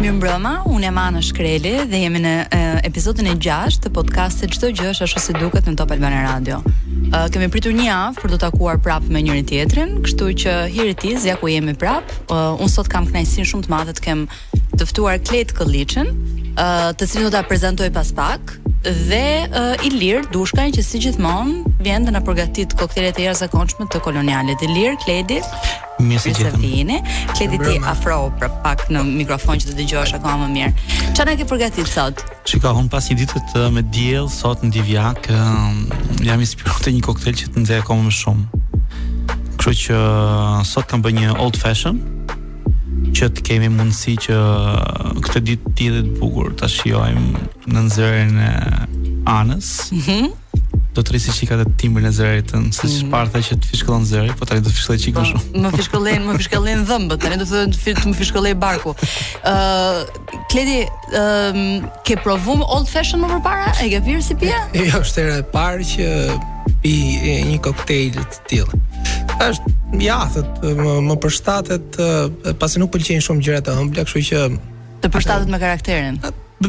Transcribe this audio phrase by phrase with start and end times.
[0.00, 4.54] Mirë mbrëma, unë e Manë kreli dhe jemi në e, episodin e 6 të podcastit
[4.54, 6.62] Gjdo Gjësh ashtu si duket në Top Albana Radio.
[6.64, 10.94] E, kemi pritur një avë për të takuar prapë me njëri tjetrin, kështu që here
[10.94, 12.16] it ja ku jemi prapë.
[12.32, 14.24] Unë sot kam knajsin shumë të madhe të kem
[14.80, 16.14] tëftuar kletë Këllicin,
[16.96, 22.06] të cilin do të prezentoj pas pak dhe uh, Ilir Dushka që si gjithmonë vjen
[22.06, 25.40] të na përgatit koktejlet e jashtëzakonshme të kolonialit Ilir Kledi.
[26.00, 26.96] Mirë se vini.
[27.34, 30.70] Kledi ti afro për pak në mikrofon që të dëgjosh akoma më mirë.
[31.12, 32.24] Çfarë na ke përgatit sot?
[32.48, 35.84] Shikoj un pas një ditë të me diell sot në Divjak, um,
[36.24, 38.64] jam inspiruar te një koktejl që të nxjerr akoma më shumë.
[39.60, 40.00] Kështu që
[40.72, 42.00] sot kam bënë një old fashion
[43.14, 44.36] që të kemi mundësi që
[45.24, 48.52] këtë ditë të tjetër të bukur ta shijojmë në nxjerrjen e
[49.38, 49.72] anës.
[49.96, 50.20] Mhm.
[50.20, 50.30] Mm
[50.90, 53.42] do të rrisë shikata të timbrin e zërit tën, se mm -hmm.
[53.48, 55.60] që të fishkollon zëri, po tani do të fishkollë çik më po, shumë.
[55.64, 58.90] Më fishkollën, më fishkollën dhëmbët, tani do të të më fishkollë barku.
[58.98, 59.98] Ëh, uh,
[60.50, 60.82] Kledi,
[61.14, 63.70] uh, ke provuar old fashion më parë?
[63.86, 64.58] E ke vërsë si pia?
[64.74, 66.06] Jo, është era e parë që
[66.80, 68.80] pi e, një koktejl të tillë.
[69.44, 71.98] Është ja, thot, më, më përshtatet
[72.60, 74.44] pasi nuk pëlqejnë shumë gjërat e ëmbla, kështu që
[75.04, 76.18] të përshtatet me karakterin.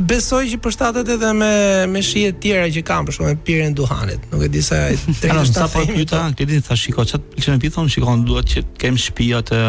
[0.07, 1.49] Besoj që përshtatet edhe me
[1.91, 4.23] me shije të tjera që kam, për shkakun e pirën duhanit.
[4.31, 7.25] Nuk e di sa ai tre ose sa pyeta, po ti di thash shiko çat
[7.33, 9.59] pëlqen mbi thon, shikon duhet që kem shtëpia të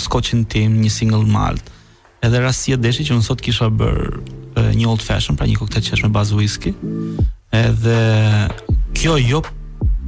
[0.00, 1.68] skoçin tim, një single malt.
[2.24, 6.12] Edhe rasti deshi që unë sot kisha bër një old fashion pra një koktejl me
[6.16, 6.72] bazë whisky.
[7.64, 8.00] Edhe
[8.96, 9.44] kjo jo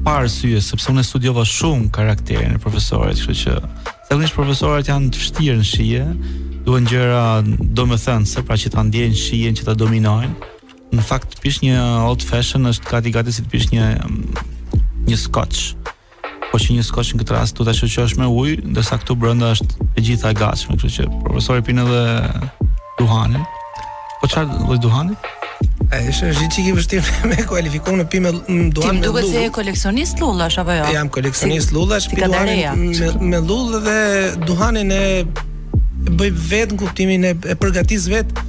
[0.05, 3.55] pa syje, sepse unë studiova shumë karakterin e profesorit, kështu që
[4.11, 6.05] zakonisht profesorët janë të vështirë në shije,
[6.67, 7.23] duan gjëra
[7.79, 10.35] domethënë se pra që ta ndjejnë shijen që ta dominojnë.
[10.95, 14.23] Në fakt pish një old fashion është gati gati si të pish një um,
[15.09, 15.75] një scotch.
[16.49, 19.51] Po që një scotch në këtë rast do ta shoqësh me ujë, ndërsa këtu brenda
[19.57, 22.49] është e gjitha e gatshme, kështu që profesori pin edhe
[23.03, 23.45] duhanin.
[24.23, 25.21] Po çfarë do duhanin?
[25.89, 28.94] A është një çik i vështirë me kualifikon në pimë duam me lullë.
[28.98, 30.89] Ti duhet se je koleksionist lullash apo jo?
[30.92, 34.02] Jam koleksionist lullash, Pi pimë me me lullë dhe
[34.45, 35.05] duhanin e
[36.08, 38.45] bëj vetë në kuptimin e, e përgatis vetë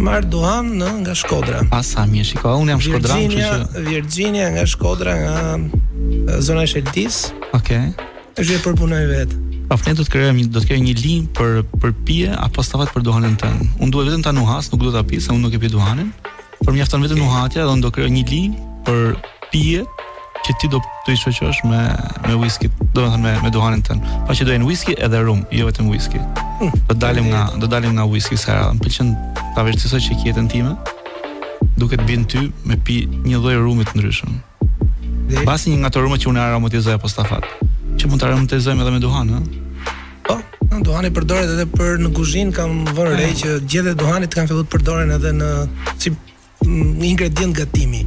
[0.00, 1.60] marë duham në, nga Shkodra.
[1.76, 6.72] A, sa, mi e shiko, unë jam Shkodra, që Virginia, nga Shkodra, nga zona e
[6.72, 7.24] Sheltis.
[7.52, 7.74] Ok.
[8.38, 9.42] E shkje përpunoj vetë.
[9.68, 12.94] Pa fne do të kërëm, do të kërëm një linj për, për pije, apo stafat
[12.96, 13.72] për duhanin tënë.
[13.84, 16.14] Unë duhet vetëm ta nuhas, nuk duhet ta pije, se unë nuk e pje duhanin
[16.68, 19.04] por mjafton vetëm nuhatja dhe do krijoj një linjë për
[19.52, 19.84] pije
[20.44, 21.80] që ti do të i shoqësh me
[22.28, 24.04] me whisky, do të thënë me me duhanin tënd.
[24.28, 26.20] Pa që doin whisky edhe rum, jo vetëm whisky.
[26.60, 28.76] Hmm, do dalim nga do dalim nga whisky sa herë.
[28.76, 29.10] Më pëlqen
[29.56, 30.74] ta vërtetësoj çka jetën time.
[31.80, 34.36] Duke të bën ty me pi një lloj rumi të ndryshëm.
[35.48, 37.48] Pasi një nga të rumët që unë aromatizoj apo stafat.
[37.96, 39.40] Që mund të aromatizojmë edhe me duhan, ha?
[40.28, 40.36] Po,
[40.84, 43.20] duhani përdoret edhe për në kuzhinë kam vënë ah.
[43.24, 45.48] re që gjede duhanit kanë filluar të përdoren edhe në
[46.02, 46.16] si
[47.02, 48.06] ingredient gatimi.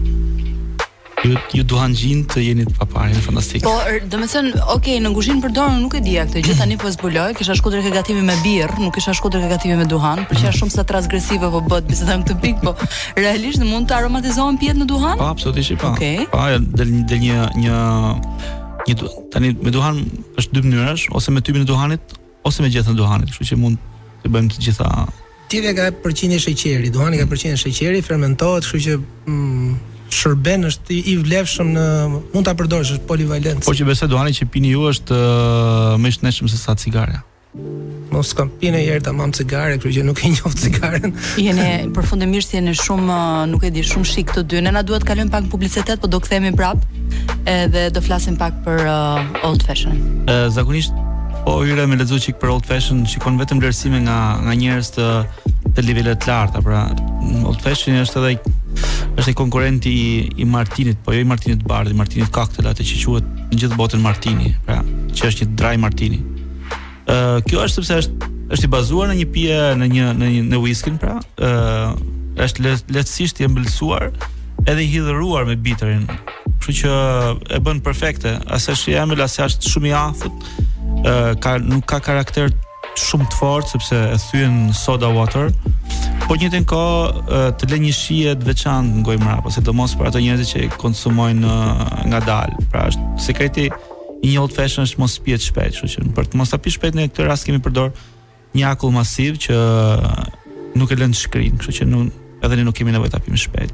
[1.23, 3.61] Ju, ju duhan gjin të jeni të paparin fantastik.
[3.61, 5.51] Po, er, domethënë, okay, në kuzhinë për
[5.83, 8.95] nuk e di këtë gjithë, tani po zbuloj, kisha shkuar drejt gatimi me birr, nuk
[8.97, 12.39] kisha shkuar drejt gatimi me duhan, për çka shumë sa transgresive po bëhet biseda këtu
[12.41, 12.73] pik, po
[13.21, 15.17] realisht mund të aromatizohen pjet në duhan?
[15.21, 15.94] Po, absolutisht po.
[15.94, 16.25] Okay.
[16.33, 17.79] Po, ja, del del një një
[18.88, 20.00] një Tani me duhan
[20.41, 22.16] është dy mënyrash, ose me tipin e duhanit,
[22.50, 23.91] ose me gjethën e duhanit, kështu që mund
[24.23, 24.89] të bëjmë të gjitha
[25.51, 28.97] tjeve ka përqinje sheqeri, duhani ka përqinje sheqeri, fermentohet, kështu që
[29.28, 29.73] mm,
[30.16, 31.84] shërben është i vlefshëm në
[32.31, 33.66] mund ta përdorësh është polivalent.
[33.67, 37.19] Po që besoj duhani që pini ju është uh, më i shëndetshëm se sa cigare.
[38.12, 41.16] Mos kam pinë herë tamam cigare, kështu që nuk e njoh cigaren.
[41.35, 44.63] jeni përfundimisht jeni shumë uh, nuk e di shumë shik të dy.
[44.63, 46.79] Ne na duhet kalojmë pak publicitet, po do kthehemi prap.
[47.44, 50.00] Edhe do flasim pak për uh, old fashion.
[50.31, 50.95] Ë zakonisht
[51.41, 54.16] Po hyre me lexoj çik për old fashion, shikon vetëm vlerësime nga
[54.46, 55.06] nga njerëz të
[55.75, 56.84] të nivele të larta, pra
[57.50, 58.52] old fashion është edhe
[59.18, 60.06] është i konkurenti i,
[60.38, 64.03] i Martinit, po jo i Martinit Bardi, Martinit Cocktail atë që quhet në gjithë botën
[64.06, 64.81] Martini, pra
[65.18, 66.22] që është një dry Martini.
[66.22, 70.31] Ë uh, kjo është sepse është është i bazuar në një pije në një në
[70.35, 71.95] një në whisky, pra ë uh,
[72.45, 74.12] është lehtësisht i ëmbëlsuar
[74.69, 76.06] edhe i hidhuruar me bitterin.
[76.62, 76.94] Kështu që,
[77.57, 80.51] e bën perfekte, asaj shemel asaj është shumë i afërt
[81.39, 82.51] ka nuk ka karakter
[83.00, 85.51] shumë të fortë sepse e thyen soda water.
[86.25, 86.65] Po një tën
[87.59, 91.56] të lë një shije të veçantë në gojë mrapa, mos për ato njerëz që konsumojnë
[92.12, 92.65] nga dalë.
[92.71, 93.65] Pra është sekreti
[94.24, 96.77] i një old fashion është mos pjetë shpejt, kështu që për të mos të pjetë
[96.77, 97.94] shpejt në këtë rast kemi përdor
[98.56, 99.56] një akull masiv që
[100.77, 103.39] nuk e lën të shkrinë, kështu që nuk edhe ne nuk kemi nevojë ta pimë
[103.48, 103.71] shpejt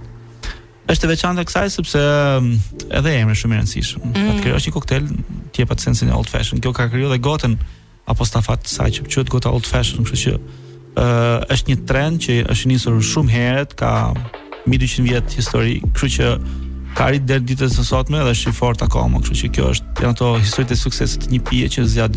[0.92, 2.54] është e veçantë kësaj sepse um,
[2.96, 4.06] edhe emri është shumë i rëndësishëm.
[4.08, 4.30] Mm.
[4.32, 5.10] Atë krijoj një koktel
[5.54, 6.62] që jepat sensin e old fashion.
[6.64, 7.58] Kjo ka krijuar dhe gotën
[8.08, 12.24] apo stafat sa që quhet gota old fashion, kështu që ë uh, është një trend
[12.24, 13.92] që është nisur shumë herët, ka
[14.68, 16.32] mbi 200 vjet histori, kështu që
[16.98, 20.06] ka arrit deri ditës së sotme dhe është i fortë akoma, kështu që kjo është
[20.08, 22.16] janë ato historitë e suksesit të një pije që zgjat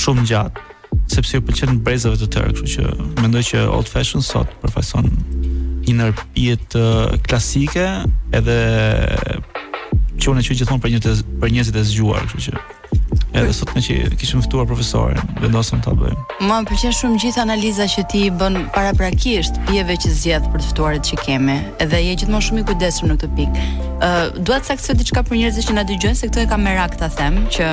[0.00, 0.64] shumë gjatë,
[1.12, 5.08] sepse u pëlqen brezave të tërë, kështu që mendoj që old fashion sot përfaqëson
[5.88, 6.76] inner piet
[7.26, 7.80] klasike
[8.36, 8.56] edhe
[10.18, 12.77] që gjithmonë për një gjithon për njerëzit e zgjuar, kështu që.
[13.36, 16.40] Edhe sot më që kishim ftuar profesorin, vendosëm ta bëjmë.
[16.48, 20.68] Ma më pëlqen shumë gjithë analiza që ti bën paraprakisht pjeve që zgjedh për të
[20.70, 21.56] fëtuarit që kemi.
[21.84, 23.66] Edhe je gjithmonë shumë i kujdesshëm në këtë pikë.
[23.80, 26.64] Ë, uh, dua të saksoj diçka për njerëzit që na dëgjojnë se këto e kam
[26.68, 27.72] merak ta them që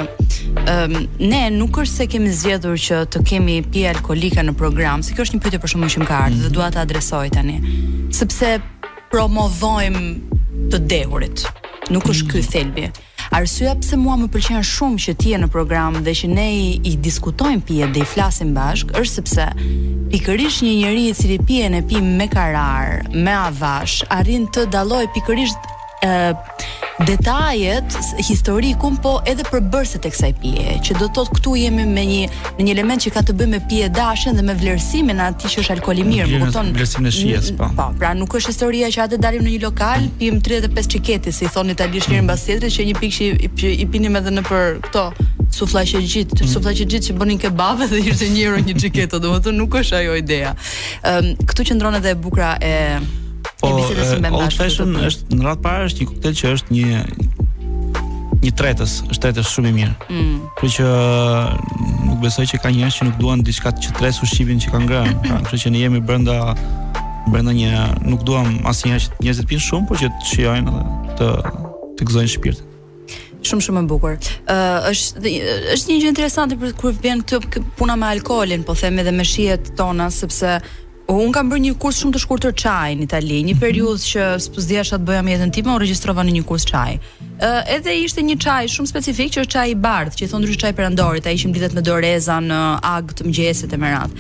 [0.56, 5.16] Um, ne nuk është se kemi zgjedhur që të kemi pje alkolike në program, se
[5.16, 7.58] kjo është një pyetje për shumë që më ka ardhur dhe dua ta adresoj tani.
[8.16, 8.54] Sepse
[9.12, 10.04] promovojmë
[10.72, 11.44] të dehurit.
[11.92, 12.86] Nuk është ky thelbi.
[13.34, 16.48] Arsyeja pse mua më pëlqen shumë që ti je në program dhe që ne
[16.90, 19.48] i diskutojmë pijet dhe i flasim bashk është sepse
[20.14, 25.08] pikërisht një njerëz i cili pije në pim me karar, me avash, arrin të dalloj
[25.18, 25.74] pikërisht
[27.08, 27.84] detajet
[28.28, 32.20] historikun, po edhe përbërset e kësaj pije, që do të këtu jemi me një
[32.58, 35.64] me një element që ka të bëjë me pije dashën dhe me vlerësimin aty që
[35.64, 36.70] është alkooli mirë, më kupton?
[36.78, 37.68] Vlerësimin e shijes, po.
[37.76, 40.14] Po, pra nuk është historia që atë dalim në një lokal, mm.
[40.22, 43.20] pim 35 çiketi, si thon italianisht njëri mbas tjetrit, që një pikë
[43.60, 45.06] që i, i pinim edhe në për këto
[45.60, 46.48] suflaqe gjit, mm.
[46.56, 50.16] suflaqe gjit që bënin kebabe dhe ishte 1 euro një çiketë, domethënë nuk është ajo
[50.24, 50.56] ideja.
[50.56, 52.82] Ëm ehm, um, këtu qëndron edhe e e
[53.70, 57.02] po uh, Old Fashion është në radhë parë është një koktel që është një
[58.46, 59.96] një tretës, është tretës shumë i mirë.
[60.12, 60.34] Mm.
[60.60, 64.60] Kjo që mm, nuk besoj që ka njerëz që nuk duan diçka që tres ushqimin
[64.62, 65.16] që kanë ngrënë.
[65.48, 66.36] Pra, që ne jemi brenda
[67.26, 67.72] brenda një
[68.06, 70.86] nuk duam asnjëherë që njerëzit të pinë shumë, por që të shijojnë edhe
[71.24, 71.30] të
[71.96, 72.72] të gëzojnë shpirtin.
[73.46, 74.16] Shumë shumë e bukur.
[74.20, 75.36] Ë uh, është
[75.74, 79.26] është një gjë interesante për kur vjen këtu puna me alkoolin, po them edhe me
[79.26, 80.60] shihet tona sepse
[81.08, 84.82] un kam bërë një kurs shumë të shkurtër çaj në Itali, një periudhë që spuzdia
[84.88, 86.96] sa të bëja me jetën time, u regjistrova në një kurs çaj.
[87.36, 90.30] Ë, uh, edhe ishte një çaj shumë specifik, që është çaji i bardh, që i
[90.32, 92.60] thon ndryshe çaj perandorit, ai që mbledhet me doreza në
[92.96, 94.18] ag të mëngjesit e merat.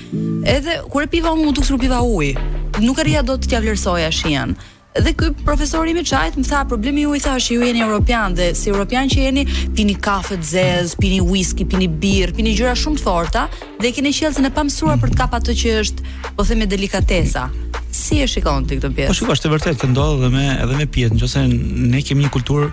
[0.56, 2.38] Edhe kur e piva unë, u duk sur piva ujë.
[2.84, 4.54] Nuk e rria dot t'ia vlerësoja shijen
[5.04, 8.36] dhe ky profesori më çajt më tha problemi ju i tha është ju jeni europian
[8.38, 9.44] dhe si europian që jeni
[9.76, 13.48] pini kafe të zez, pini whisky, pini birr, pini gjëra shumë të forta
[13.82, 17.50] dhe keni qellsen e pamësuar për të kap atë që është, po them me delikatesa.
[17.92, 19.12] Si e shikon ti këtë pjesë?
[19.12, 22.32] Po shikoj është vërtet të ndodh edhe me edhe me pijet, nëse ne kemi një
[22.38, 22.72] kulturë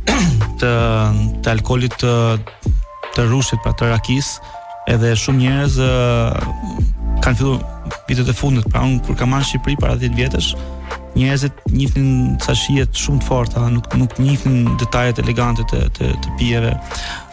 [0.62, 0.72] të
[1.46, 2.16] të alkoolit të
[3.12, 4.36] të rushit pa të rakis,
[4.90, 5.78] edhe shumë njerëz
[7.22, 10.54] kanë filluar vitet e fundit, pra un kur kam marrë Shqipëri para 10 vjetësh,
[11.16, 16.10] njerëzit njihnin ca shije të shumë të forta, nuk nuk njihnin detajet elegante të të,
[16.22, 16.72] të pijeve.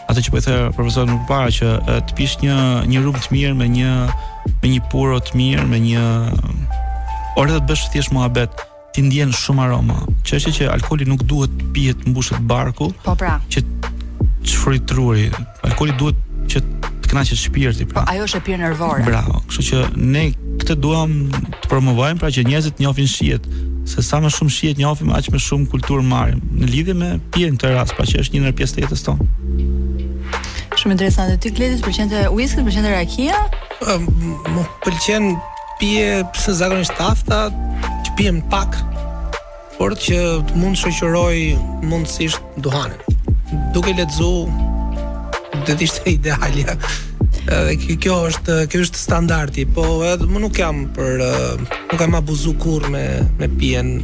[0.10, 1.70] Ato që po i thë profesor më parë që
[2.10, 2.56] të pish një
[2.90, 3.94] një rrug të mirë me një
[4.64, 6.06] me një puro të mirë, me një
[7.40, 10.00] orë të bësh thjesht mohabet ti ndjen shumë aroma.
[10.26, 12.90] Çështja që alkooli nuk duhet pihet mbushë të barku.
[13.06, 13.38] Po pra.
[13.52, 13.64] Që
[14.44, 14.92] çfrit
[15.64, 18.04] Alkooli duhet që të kënaqet shpirti, pra.
[18.04, 19.06] Po ajo është e pirë nervore.
[19.08, 19.44] Bravo.
[19.48, 20.28] Kështu që ne
[20.60, 21.12] këtë duam
[21.64, 23.48] të promovojmë pra që njerëzit njohin shihet
[23.90, 27.56] se sa më shumë shihet njohim aq më shumë kulturë marrim në lidhje me pijen
[27.58, 29.30] këtë rast pra që është një ndër pjesë të jetës tonë
[30.80, 33.40] Shumë interesante ti Kledi për qendë Whisky për qendë Rakia
[34.06, 35.26] më pëlqen
[35.82, 37.40] pije pse zakonisht tafta
[38.06, 38.78] që pijem pak
[39.78, 40.18] por që
[40.48, 41.40] të mund të shoqëroj
[41.88, 44.68] mundësisht duhanin duke lexuar
[45.66, 46.76] Dhe të ishte idealja
[47.50, 51.22] edhe kjo është kjo është standardi, po edhe më nuk jam për
[51.90, 53.04] nuk kam abuzu kur me
[53.40, 53.96] me pijen.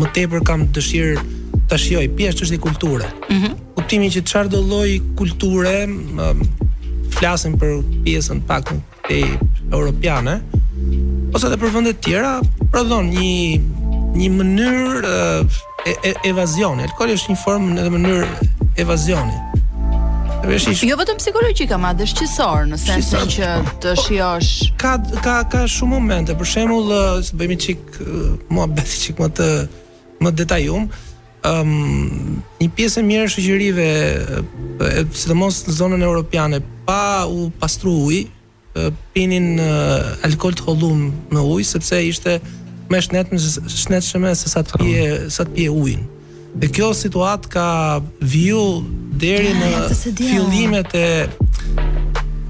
[0.00, 1.38] Më tepër kam dëshirë
[1.70, 3.12] ta shijoj pija është e kulturës.
[3.30, 3.54] Mhm.
[3.78, 6.28] Kuptimin që çfarë do lloj kulture më,
[7.14, 8.72] flasim për pjesën pak
[9.06, 9.20] të
[9.72, 10.40] europiane
[11.34, 12.32] ose edhe për vende të tjera,
[12.72, 13.60] prodhon një
[14.18, 15.18] një mënyrë
[15.88, 16.84] e, e, evazioni.
[16.90, 18.48] Alkoli është një formë në mënyrë
[18.84, 19.38] evazioni.
[20.46, 20.82] Veshish.
[20.86, 23.50] Jo vetëm psikologjika, ma dhe shqisor, në sensin që
[23.82, 24.50] të po, shijosh.
[24.80, 27.98] ka, ka, ka shumë momente, për shembull, bëjmë bëjmi qik,
[28.50, 29.48] mua beti qik më të
[30.22, 30.88] më detajum,
[31.46, 33.86] um, një pjesë e mirë shëgjërive,
[35.14, 38.24] sidomos mos në zonën europiane, pa u pastru uj,
[39.14, 42.38] pinin uh, alkohol të hollum në ujë sepse ishte
[42.90, 46.06] më shnetshëm shnetshëm se sa të pije sa të pije ujin.
[46.54, 48.82] Dhe kjo situat ka viju
[49.16, 49.70] deri në
[50.18, 51.08] fillimet e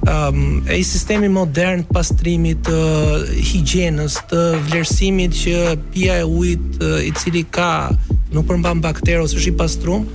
[0.09, 6.99] um, e sistemi modern pastrimit të uh, higjienës, të vlerësimit që pia e ujit uh,
[7.07, 7.91] i cili ka
[8.33, 10.09] nuk përmban bakterë ose është i pastrum,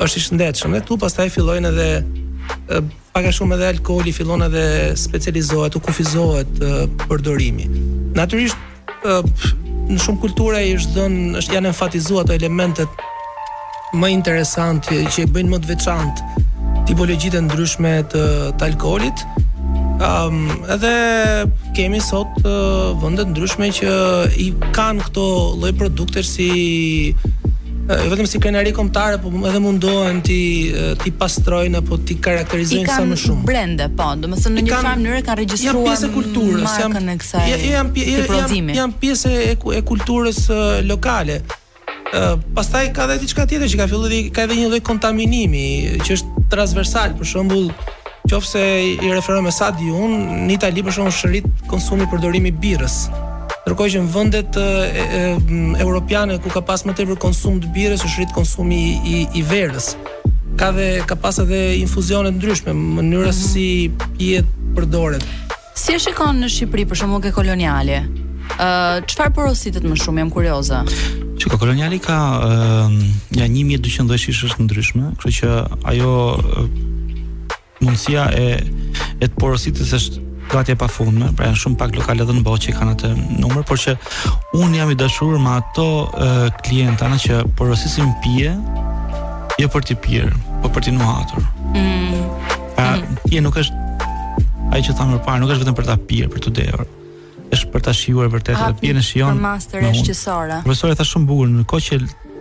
[0.00, 0.78] është i shëndetshëm.
[0.78, 2.80] Dhe tu pastaj fillojnë edhe uh,
[3.12, 7.68] pak a shumë edhe alkooli fillon edhe specializohet, u kufizohet uh, përdorimi.
[8.16, 8.56] Natyrisht
[9.04, 9.20] uh,
[9.92, 13.05] në shumë kultura i është dhënë, është janë enfatizuar ato elementet
[13.94, 16.20] më interesant që e bëjnë më të veçantë
[16.88, 18.22] tipologjit e ndryshme të,
[18.58, 19.18] të alkoholit.
[19.98, 20.38] Um,
[20.70, 20.92] edhe
[21.74, 23.90] kemi sot uh, ndryshme që
[24.42, 24.44] i
[24.76, 25.24] kanë këto
[25.58, 26.48] lloj produkte si
[27.86, 30.42] jo vetëm si krenari kombëtare, por edhe mundohen ti
[31.04, 33.42] ti pastrojnë apo ti karakterizojnë sa më shumë.
[33.46, 36.72] I kanë brende, po, domethënë në një farë mënyrë kanë regjistruar pjesë e kulturës,
[38.82, 40.40] janë pjesë e kulturës
[40.90, 41.36] lokale
[42.54, 46.44] pastaj ka edhe diçka tjetër që ka filluar ka edhe një lloj kontaminimi që është
[46.52, 47.70] transversal, për shembull,
[48.30, 48.58] qofse
[49.02, 49.50] i refero me
[49.94, 53.08] un në Itali për shembull shërit konsumi përdorimi birrës.
[53.66, 54.56] Ndërkohë që në vendet
[55.80, 59.96] europiane ku ka pas më tepër konsum të birrës, është rrit konsumi i, i verës.
[60.56, 63.52] Ka dhe ka pas edhe infuzione të ndryshme, mënyra mm -hmm.
[63.52, 64.46] si pihet
[64.76, 65.22] përdoret.
[65.74, 67.98] Si e shikon në Shqipëri për shembull ke koloniale?
[68.58, 70.78] Ë, uh, çfarë porositet më shumë jam kurioze?
[71.36, 72.16] që ka koloniali ka
[72.48, 72.94] uh,
[73.36, 75.50] ja 1200 vjeçish është ndryshme, kështu që
[75.92, 76.68] ajo uh,
[77.84, 78.46] mundësia e
[79.20, 82.66] e të porositës është gati e pafundme, pra janë shumë pak lokale dhe në botë
[82.68, 83.10] që kanë atë
[83.42, 83.96] numër, por që
[84.62, 88.54] un jam i dashur me ato uh, klientana që porosisin pije
[89.60, 91.44] jo për të pirë, po për të nuhatur.
[91.74, 92.20] Mm.
[92.76, 93.40] Pra, mm.
[93.46, 93.84] nuk është
[94.76, 96.86] ai që thamë më parë, nuk është vetëm për ta pirë, për të dhëvur
[97.54, 99.36] është për ta shijuar vërtet edhe e shijon.
[99.36, 100.60] Për master është qesore.
[100.64, 101.98] Profesori tha shumë bukur, në kohë që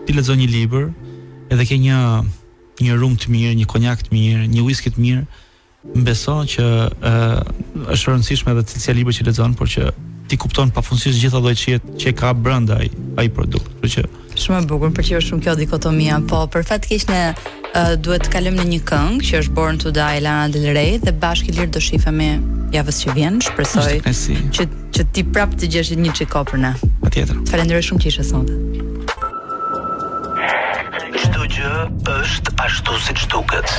[0.07, 0.87] ti lexon një libër,
[1.53, 1.99] edhe ke një
[2.85, 5.23] një rum të mirë, një konjak të mirë, një whisky të mirë,
[5.95, 9.91] mbeso që ë uh, është rëndësishme edhe cilësia e që lexon, por që
[10.25, 12.89] ti kupton pafundësisht gjithë ato që që ka brenda ai
[13.21, 13.69] ai produkt.
[13.83, 17.07] Kështu që shumë e bukur, për që është shumë kjo dikotomia, po për fat keq
[17.13, 17.21] ne
[18.01, 21.11] duhet të kalojmë në një këngë që është Born to Die Lana Del Rey dhe
[21.19, 22.29] bashkë lirë do shifemi
[22.73, 24.35] javës që vjen, shpresoj si.
[24.55, 26.71] që që ti prap të gjesh një çiko për ne.
[27.03, 27.41] Patjetër.
[27.51, 28.55] Falenderoj shumë që ishe sonte.
[31.19, 31.73] Çdo gjë
[32.15, 33.69] është ashtu siç duket.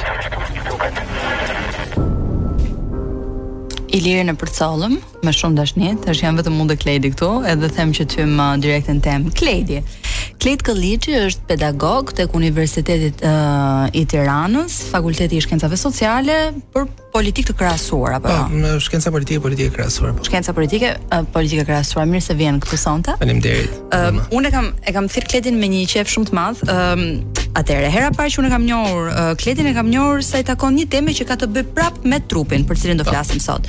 [3.96, 7.70] i lirë në përcalëm, me shumë dashnit, është jam vetëm mundë dhe Kledi këtu, edhe
[7.72, 9.78] them që të që më direktën tem, Kledi.
[10.42, 16.36] Klet Kalliçi është pedagog tek Universiteti uh, i Tiranës, Fakulteti i Shkencave Sociale
[16.74, 18.28] për Politikë të Krahasuara, apo?
[18.28, 20.12] Po, në Politike, Politike Krahasuara.
[20.18, 20.24] Po.
[20.26, 22.04] Shkenca Politike, uh, Politike Krahasuara.
[22.10, 23.14] Mirë se vjen këtu sonte.
[23.16, 23.78] Faleminderit.
[23.96, 26.60] Uh, unë kam e kam thirr Kletin me një qejf shumë të madh.
[27.56, 30.76] Atëherë, hera para që unë kam njohur uh, Kletin e kam njohur sa i takon
[30.76, 33.16] një teme që ka të bëjë prapë me trupin, për cilën do po.
[33.16, 33.64] flasim sot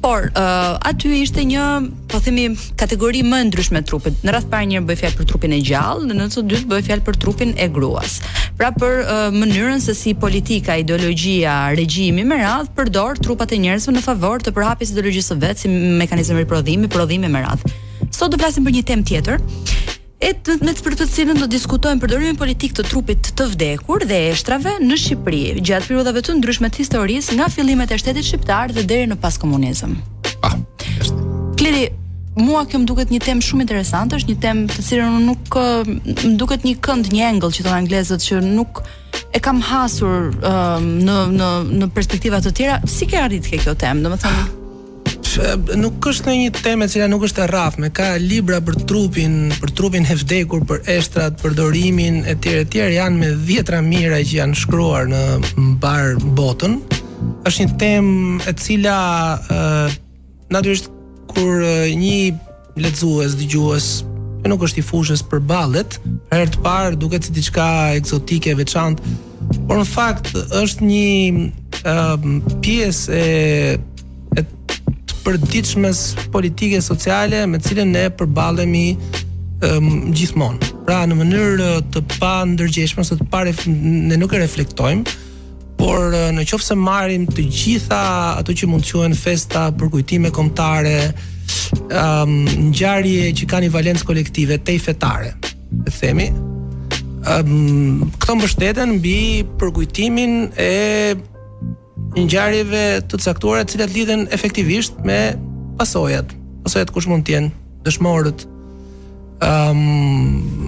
[0.00, 1.64] por uh, aty ishte një,
[2.08, 2.46] po themi,
[2.80, 4.16] kategori më ndryshme e trupit.
[4.24, 7.04] Në radh parë njëherë bëj fjalë për trupin e gjallë, në nëse dytë bëj fjalë
[7.08, 8.16] për trupin e gruas.
[8.60, 13.96] Pra për uh, mënyrën se si politika, ideologjia, regjimi me radh përdor trupat e njerëzve
[13.98, 17.64] në favor të përhapjes ideologjisë së vet si mekanizëm riprodhimi, prodhimi me radh.
[18.10, 19.50] Sot do flasim për një temë tjetër,
[20.20, 24.18] Etë me të për të cilën do diskutojmë përdorimin politik të trupit të vdekur dhe
[24.34, 28.84] eshtrave në Shqipëri, gjatë periudhave të ndryshme të historisë nga fillimet e shtetit shqiptar dhe
[28.84, 29.96] deri në paskomunizëm.
[30.44, 30.52] Ah,
[31.00, 31.24] është.
[31.60, 31.86] Kleri,
[32.36, 35.58] mua kjo më duket një temë shumë interesante, është një temë të cilën unë nuk
[36.04, 38.84] më duket një kënd, një angle që thonë anglezët që nuk
[39.32, 40.34] e kam hasur
[40.84, 41.50] në në
[41.80, 42.80] në perspektiva të tjera.
[42.84, 44.12] Si ke arritë ke kjo temë?
[44.18, 44.48] më thëmë?
[45.78, 49.52] nuk është në një temë e cila nuk është e rrafme, ka libra për trupin,
[49.60, 54.40] për trupin hevdekur, për eshtrat, për dorimin, e tjere, tjere, janë me dhjetra mira që
[54.40, 55.22] janë shkruar në
[55.76, 56.80] mbar botën.
[57.46, 58.94] është një temë e cila,
[59.38, 59.98] uh,
[60.52, 60.88] natyrisht,
[61.30, 62.32] kur uh, një
[62.80, 63.88] letëzues, dëgjues,
[64.44, 65.98] e nuk është i fushës për balet,
[66.32, 67.66] herë të parë duket si diçka
[68.00, 69.02] eksotike e veçantë,
[69.68, 71.50] por në fakt është një
[71.84, 72.30] uh,
[72.64, 73.78] pjesë e
[75.24, 78.84] për ditës politike sociale me cilën ne përbalemi
[79.70, 80.46] um,
[80.86, 85.12] Pra në mënyrë të pa ndërgjeshme, ose të pa ne nuk e reflektojmë,
[85.78, 87.98] por në qofë se marim të gjitha
[88.40, 91.12] ato që mund të quen festa, përkujtime komtare,
[91.84, 95.34] um, në gjarje që ka një valencë kolektive, te i fetare,
[95.84, 96.30] e themi,
[97.36, 99.16] um, këto më mbi
[99.60, 100.72] përkujtimin e
[102.18, 105.18] ngjarjeve të caktuara të cilat lidhen efektivisht me
[105.78, 106.32] pasojat.
[106.64, 107.50] Pasojat kush mund të jenë
[107.86, 108.46] dëshmorët.
[109.46, 109.84] Ëm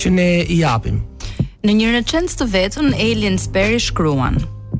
[0.00, 1.00] që ne i japim.
[1.64, 4.36] Në një recenz të vetën Alien Sperry shkruan: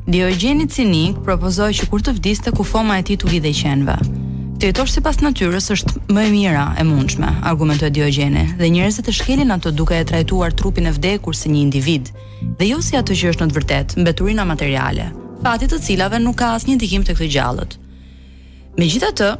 [0.08, 3.98] Diogjeni Cinik propozoi që kur të vdiste kufoma e tij të vi dhe qenve.
[4.56, 9.12] Të jetosh sipas natyrës është më e mira e mundshme, argumentoi diogjene, Dhe njerëzit e
[9.12, 12.08] shkelin ato duke e trajtuar trupin e vdekur si një individ,
[12.58, 15.10] dhe jo si ato që është në të vërtetë, mbeturina materiale,
[15.44, 17.76] fatit të cilave nuk ka asnjë ndikim te këto gjallët.
[18.80, 19.34] Megjithatë,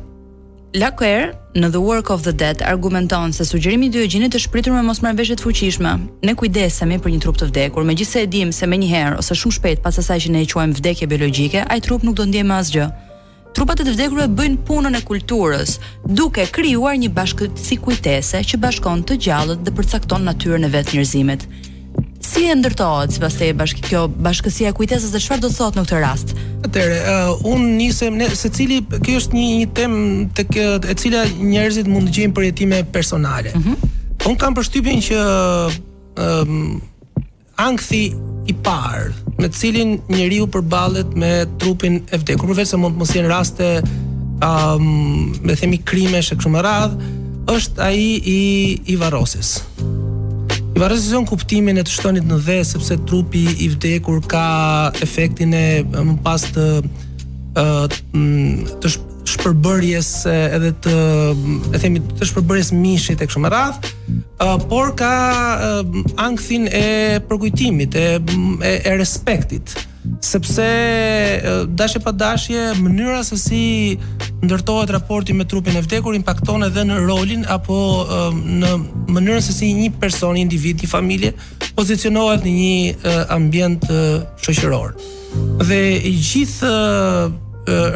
[0.76, 4.82] Laquer në The Work of the Dead argumenton se sugjerimi i Diogjenit është pritur me
[4.84, 5.94] mosmarrëveshje të fuqishme.
[6.28, 9.80] Ne kujdesemi për një trup të vdekur, megjithëse e dim se njëherë ose shumë shpejt
[9.86, 12.88] pas asaj që ne e quajmë vdekje biologjike, ai trup nuk do ndjejë më asgjë
[13.56, 15.78] trupat e të e bëjnë punën e kulturës,
[16.12, 21.46] duke krijuar një bashkësi kujtese që bashkon të gjallët dhe përcakton natyrën e vetë njerëzimit.
[22.26, 25.86] Si e ndërtohet sipas te bashkë kjo bashkësia e kujtesës dhe çfarë do thot në
[25.86, 26.34] këtë rast?
[26.68, 30.04] Atëre, uh, unë nisem ne cili, kjo është një një temë
[30.36, 30.60] tek
[30.92, 33.54] e cila njerëzit mund të gjejnë përjetime personale.
[33.54, 33.76] Mm -hmm.
[34.28, 35.18] Un kam përshtypjen që
[36.18, 36.80] ëm um,
[37.56, 38.04] ankthi
[38.50, 41.30] i parë me të cilin njeriu përballet me
[41.60, 42.50] trupin e vdekur.
[42.52, 46.96] Përveç se mund të mos jenë raste um, me themi krimesh e kështu me radh,
[47.52, 48.40] është ai i
[48.86, 49.56] i varrosis.
[50.76, 54.46] I varrosis zon kuptimin e të shtonit në dhe sepse trupi i vdekur ka
[55.04, 55.66] efektin e
[56.06, 58.24] më pas të uh, të,
[58.84, 58.96] të
[59.28, 60.10] shpërbërjes
[60.56, 60.94] edhe të
[61.74, 63.88] e themi të shpërbërjes mishit e kështu me radh,
[64.70, 65.12] por ka
[66.22, 66.86] ankthin e
[67.28, 69.74] përkujtimit, e e, e respektit
[70.22, 70.64] sepse
[71.74, 73.62] dashje pa dashje mënyra se si
[74.44, 77.76] ndërtohet raporti me trupin e vdekur impakton edhe në rolin apo
[78.46, 78.70] në
[79.16, 81.32] mënyrën se si një person, një individ, një familje
[81.74, 83.88] pozicionohet në një ambient
[84.46, 84.94] shoqëror.
[85.66, 86.70] Dhe i gjithë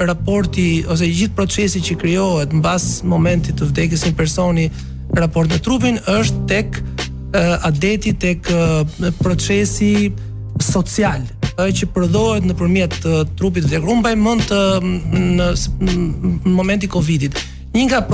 [0.07, 4.69] raporti ose gjithë procesi që krijohet mbas momentit të vdekjes një personi
[5.17, 10.11] raport me trupin është tek uh, adeti tek uh, procesi
[10.61, 11.23] social
[11.59, 16.91] ai që prodhohet nëpërmjet uh, trupit të vdekur mbaj mend uh, në në momentin e
[16.95, 17.39] covidit
[17.75, 18.05] një nga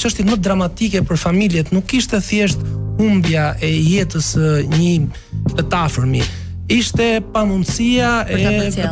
[0.00, 2.58] çështjet më dramatike për familjet nuk ishte thjesht
[2.98, 8.38] humbja e jetës uh, një të afërmit ishte pamundësia e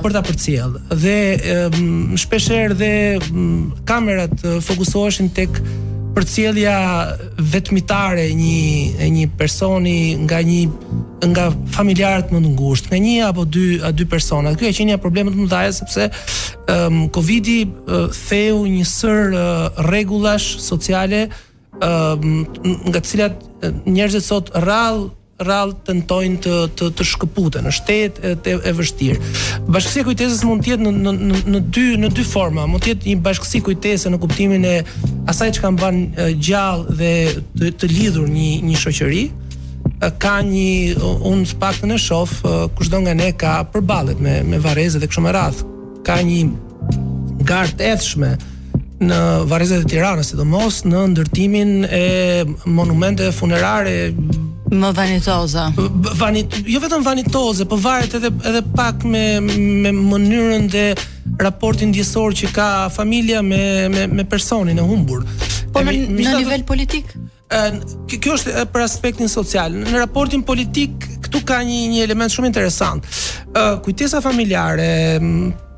[0.04, 0.74] për ta përcjell.
[0.92, 1.16] Dhe
[2.20, 2.90] shpeshherë dhe
[3.88, 4.34] kamerat
[4.66, 5.56] fokusoheshin tek
[6.12, 6.74] përcjellja
[7.40, 10.58] vetmitare e një e një personi nga një
[11.30, 14.52] nga familjarët më të ngushtë, nga një apo dy a dy persona.
[14.58, 16.08] Ky e qenia probleme të mëdha sepse
[16.74, 19.38] um, Covidi uh, theu një sër
[19.88, 21.24] rregullash uh, sociale
[21.80, 22.44] um,
[22.90, 23.50] nga të cilat
[23.88, 25.08] njerëzit sot rrallë
[25.46, 27.66] rallë tentojnë të të të shkëputen.
[27.70, 29.32] Është e, e, e vështirë.
[29.74, 32.66] Bashkësia kujtesës mund të jetë në, në në dy në dy forma.
[32.70, 34.76] Mund të jetë një bashkësi kujtese në kuptimin e
[35.30, 36.02] asaj që kanë bën
[36.48, 37.14] gjallë dhe
[37.56, 39.24] të, të lidhur një një shoqëri
[40.22, 42.38] ka një un pak në shof
[42.74, 45.60] kushdo nga ne ka përballet me me varrezë dhe kështu me radh
[46.06, 46.40] ka një
[47.46, 48.32] gard etshme
[49.02, 49.18] në
[49.50, 52.04] varrezat e Tiranës sidomos në ndërtimin e
[52.66, 53.96] monumenteve funerare
[54.74, 55.68] Më vanitoza.
[56.16, 60.84] vanit, jo vetëm vanitoze, po varet edhe edhe pak me me mënyrën dhe
[61.44, 65.26] raportin ndjesor që ka familja me me me personin e humbur.
[65.72, 67.12] Po në, në nivel politik?
[67.52, 69.76] Ë kjo është për aspektin social.
[69.76, 73.04] Në raportin politik këtu ka një një element shumë interesant.
[73.52, 74.88] Ë kujtesa familjare,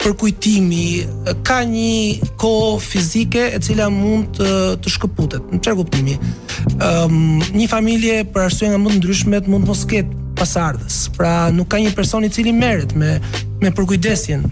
[0.05, 1.05] përkujtimi
[1.49, 4.49] ka një kohë fizike e cila mund të,
[4.85, 5.47] të shkëputet.
[5.55, 6.17] Në çfarë kuptimi?
[6.19, 10.99] Ëm, um, një familje për arsye nga më të ndryshme mund të mos ketë pasardhës.
[11.17, 13.15] Pra, nuk ka një person i cili merret me
[13.63, 14.45] me përkujdesjen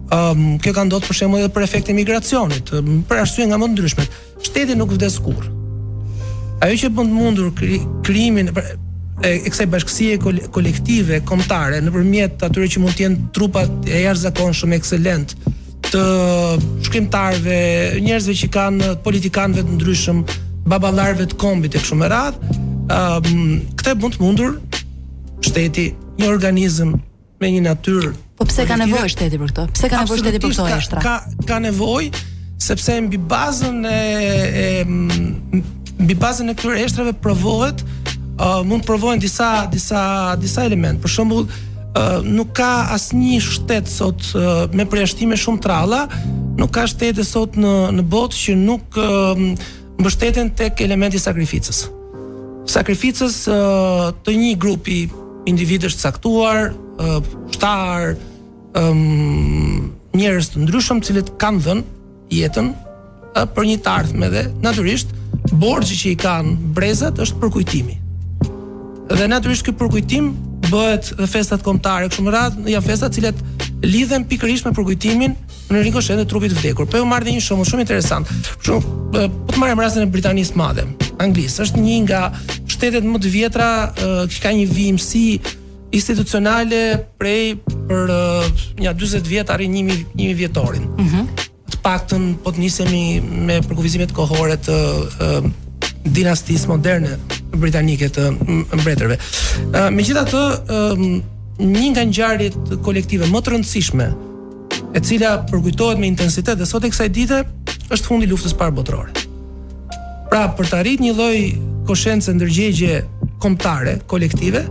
[0.09, 2.73] Ëm, um, kjo ka ndodhur për shembull edhe për efektin e migracionit,
[3.09, 4.09] për arsye nga më të ndryshme.
[4.49, 5.51] Shteti nuk vdes kurrë.
[6.62, 7.85] Ajo që bën të mundur kri,
[9.25, 10.17] e, e kësaj bashkësie
[10.55, 15.37] kolektive, komtare, në përmjet atyre që mund t'jenë trupat e jashtë shumë ekscellent,
[15.93, 16.03] të
[16.89, 17.57] shkrimtarve,
[18.05, 20.25] njerëzve që kanë politikanëve të ndryshëm,
[20.73, 22.57] babalarve të kombit e kështu me radhë,
[22.89, 24.57] um, këtë mund të mundur
[25.43, 25.89] shteti,
[26.23, 26.97] një organizëm
[27.43, 28.13] me një natyrë.
[28.39, 29.69] Po pse ka nevojë shteti për këto?
[29.75, 31.01] Pse ka nevojë shteti për këto ashtra?
[31.03, 31.17] Ka
[31.51, 32.29] ka nevojë
[32.63, 34.33] sepse mbi bazën e,
[34.63, 34.67] e
[35.99, 37.81] mbi bazën e këtyre ështërave provohet
[38.40, 40.03] uh, mund provojnë disa disa
[40.40, 41.01] disa element.
[41.03, 41.49] Për shembull,
[41.92, 45.99] Uh, nuk ka asnjë shtet sot uh, me përjashtime shumë tralla,
[46.57, 49.42] nuk ka shtete sot në në botë që nuk uh,
[50.01, 51.83] mbështeten tek elementi sakrificës.
[52.73, 55.03] Sakrificës uh, të një grupi
[55.53, 57.21] individësh të caktuar, uh,
[57.53, 58.14] shtar,
[58.73, 62.73] um, njerëz të ndryshëm të cilët kanë dhënë jetën
[63.53, 65.12] për një të ardhme dhe natyrisht
[65.61, 67.53] borxhi që i kanë brezat është për
[69.11, 70.29] Dhe natyrisht ky përkujtim
[70.71, 73.41] bëhet dhe festat kombëtare kështu më radh, janë festa të cilat
[73.83, 75.35] lidhen pikërisht me përkujtimin
[75.73, 76.87] në rikoshet e trupit të vdekur.
[76.88, 78.29] Po ju marr një shumë shumë interesant.
[78.31, 80.87] Për shumë, po të marrim rastin e Britanisë madhe.
[81.23, 82.23] Anglisë është një nga
[82.73, 83.69] shtetet më të vjetra
[84.31, 85.27] që ka një vimësi
[85.93, 86.83] institucionale
[87.21, 88.15] prej për
[88.81, 90.87] një 40 vjet arri 1000 1000 vjetorin.
[90.99, 91.29] Mhm.
[91.73, 95.49] të paktën po të nisemi me përkufizimet kohore të
[96.05, 97.17] dinastisë moderne
[97.57, 99.19] britanike të mbretërve.
[99.93, 100.43] Megjithatë,
[101.62, 104.07] një nga ngjarjet kolektive më të rëndësishme
[104.97, 107.43] e cila përkujtohet me intensitet dhe sot e kësaj dite
[107.93, 109.29] është fundi i luftës parë botërore.
[110.31, 111.37] Pra, për të arritur një lloj
[111.88, 113.01] koshencë ndërgjegje
[113.43, 114.65] kombëtare kolektive,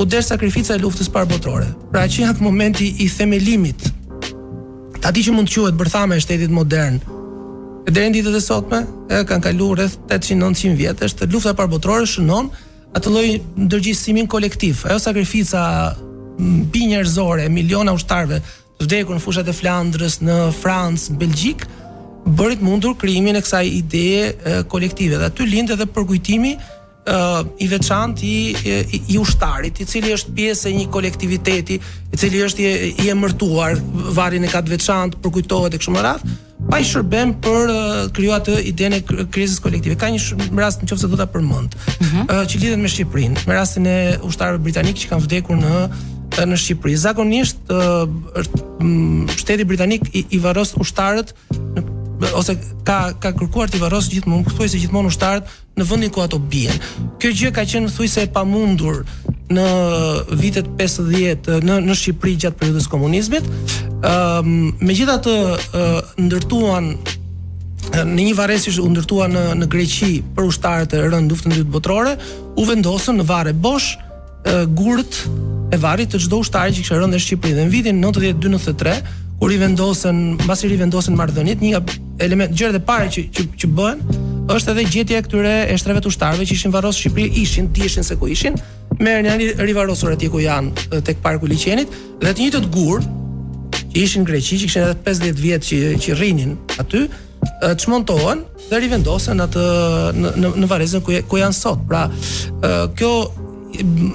[0.00, 1.68] u der sakrifica e luftës parë botërore.
[1.92, 3.92] Pra, që janë momenti i themelimit.
[5.02, 6.98] Ta di që mund të quhet bërthame e shtetit modern,
[7.86, 8.78] E deri në ditë të sotme,
[9.14, 12.48] e kanë kaluar rreth 800-900 vjet, është lufta e shënon
[12.96, 13.26] atë lloj
[13.68, 14.82] ndërgjegjësimin kolektiv.
[14.90, 15.94] Ajo sakrifica
[16.38, 18.40] mbi njerëzore, miliona ushtarëve
[18.76, 21.66] të vdekur në fushat e Flandrës, në Francë, në Belgjik,
[22.26, 25.20] bërit mundur krijimin e kësaj ide kolektive.
[25.22, 26.56] Dhe aty lind edhe përkujtimi
[27.62, 28.38] i veçantë i,
[28.96, 33.12] i i ushtarit i cili është pjesë e një kolektiviteti i cili është i, i
[33.14, 33.78] emërtuar
[34.18, 36.34] varrin e katë veçantë përkujtohet e kështu me radhë
[36.70, 37.78] pa i shërbem për uh,
[38.14, 39.96] kriju atë idenë e krizës kolektive.
[39.98, 42.26] Ka një shumë rast në qofse do ta përmend, mm -hmm.
[42.32, 45.88] uh, që lidhet me Shqipërinë, me rastin e ushtarëve britanikë që kanë vdekur në
[46.36, 46.96] në Shqipëri.
[47.00, 48.02] Zakonisht uh,
[49.38, 51.32] shteti britanik i, i varros ushtarët
[52.34, 52.52] ose
[52.84, 56.72] ka ka kërkuar të varros gjithmonë, kthuaj se gjithmonë ushtarët në vendin ku ato bien.
[57.20, 59.02] Kjo gjë ka qenë thujse e pamundur
[59.52, 59.66] në
[60.40, 63.44] vitet 50 në në Shqipëri gjatë periudhës së komunizmit.
[63.44, 66.90] Ëm ehm, um, megjithatë uh, ndërtuan
[67.92, 71.52] në një varres që u ndërtua në në Greqi për ushtarët e rënë në luftën
[71.54, 72.16] e dytë botërore,
[72.58, 75.22] u vendosën në varre bosh uh, gurt
[75.72, 79.52] e varrit të çdo ushtari që kishte rënë në Shqipëri dhe në vitin 92-93 Kur
[79.52, 81.80] i vendosen, mbas i rivendosen marrëdhënit, një
[82.24, 84.00] element gjërat e para që që që bëhen,
[84.54, 88.04] është edhe gjetja e këtyre eshtrave të ushtarëve që ishin varros në Shqipëri, ishin, dieshin
[88.06, 88.54] se ku ishin,
[89.02, 91.88] merrën janë rivarosur aty ku janë tek parku liçenit
[92.22, 93.02] dhe të njëjtët gur
[93.74, 97.06] që ishin greqi që kishin edhe 50 vjet që që rrinin aty,
[97.82, 99.66] çmontohen dhe rivendosen atë
[100.20, 101.82] në në, në varrezën ku, ku janë sot.
[101.90, 102.06] Pra,
[102.98, 103.12] kjo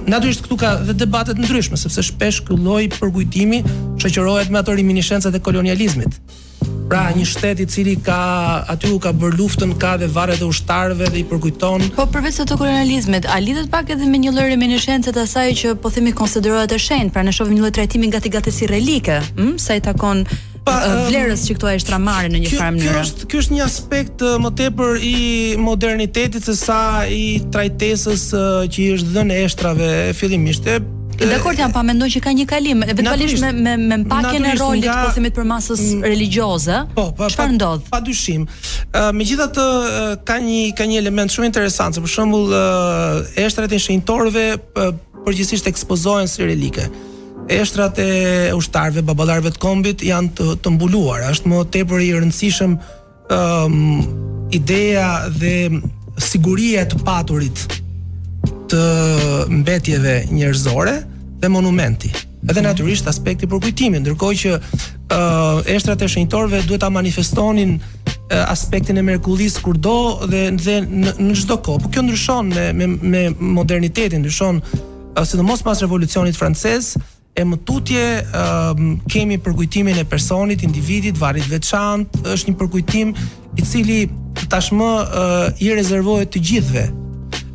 [0.10, 3.62] Natyrisht këtu ka debate të ndryshme sepse shpesh ky lloj përkujtimi
[4.02, 6.17] shoqërohet me ato reminiscencat e kolonializmit.
[6.91, 10.47] Pra një shtet i cili ka aty u ka bër luftën, ka dhe varret e
[10.50, 14.47] ushtarëve dhe i përkujton po përveç të kolonializmit, a lidhet pak edhe me një lloj
[14.54, 18.12] reminiscencat të asaj që po themi konsiderohet e shenjtë, pra ne shohim një lloj trajtimi
[18.13, 20.26] gati gati si relike, hm sa i takon
[20.65, 22.93] pa, uh, vlerës që këto e shtramare në një farë mënyrë.
[22.93, 25.19] Kjo është kjo është një aspekt uh, më tepër i
[25.62, 30.69] modernitetit se sa i trajtesës uh, që i është dhënë eshtrave fillimisht.
[30.76, 30.82] E,
[31.21, 34.88] Dhe kur jam pa mendoj që ka një kalim, eventualisht me me me e rolit
[34.88, 36.80] nga, po themi për masës religjioze.
[36.95, 37.86] Po, po, çfarë ndodh?
[37.93, 38.47] Padyshim.
[38.50, 44.47] Uh, Megjithatë uh, ka një ka një element shumë interesant, për shembull uh, e shenjtorëve
[44.58, 44.91] uh,
[45.28, 46.89] përgjithsisht ekspozohen si relike.
[47.51, 51.31] Eshtrat e ushtarëve, babalarëve të kombit janë të, të mbuluara.
[51.33, 52.75] Është më tepër i rëndësishëm
[53.31, 54.03] ëm um,
[54.55, 55.81] ideja dhe
[56.21, 57.59] siguria e të paturit
[58.71, 58.81] të
[59.51, 60.95] mbetjeve njerëzore
[61.41, 62.11] dhe monumenti.
[62.41, 62.67] Edhe mhm.
[62.69, 64.61] natyrisht aspekti për kujtimin, ndërkohë që ë
[65.11, 69.97] uh, eshtrat e shenjtorëve duhet ta manifestonin uh, aspektin e mrekullisë kurdo
[70.31, 71.83] dhe dhe në çdo kohë.
[71.83, 76.93] Po kjo ndryshon me me, me modernitetin, ndryshon uh, sidomos pas revolucionit francez,
[77.36, 78.26] e tutje
[78.76, 83.13] um, kemi përkujtimin e personit, individit, varit veçant, është një përkujtim
[83.56, 84.00] i cili
[84.52, 86.89] tashmë uh, i rezervohet të gjithve.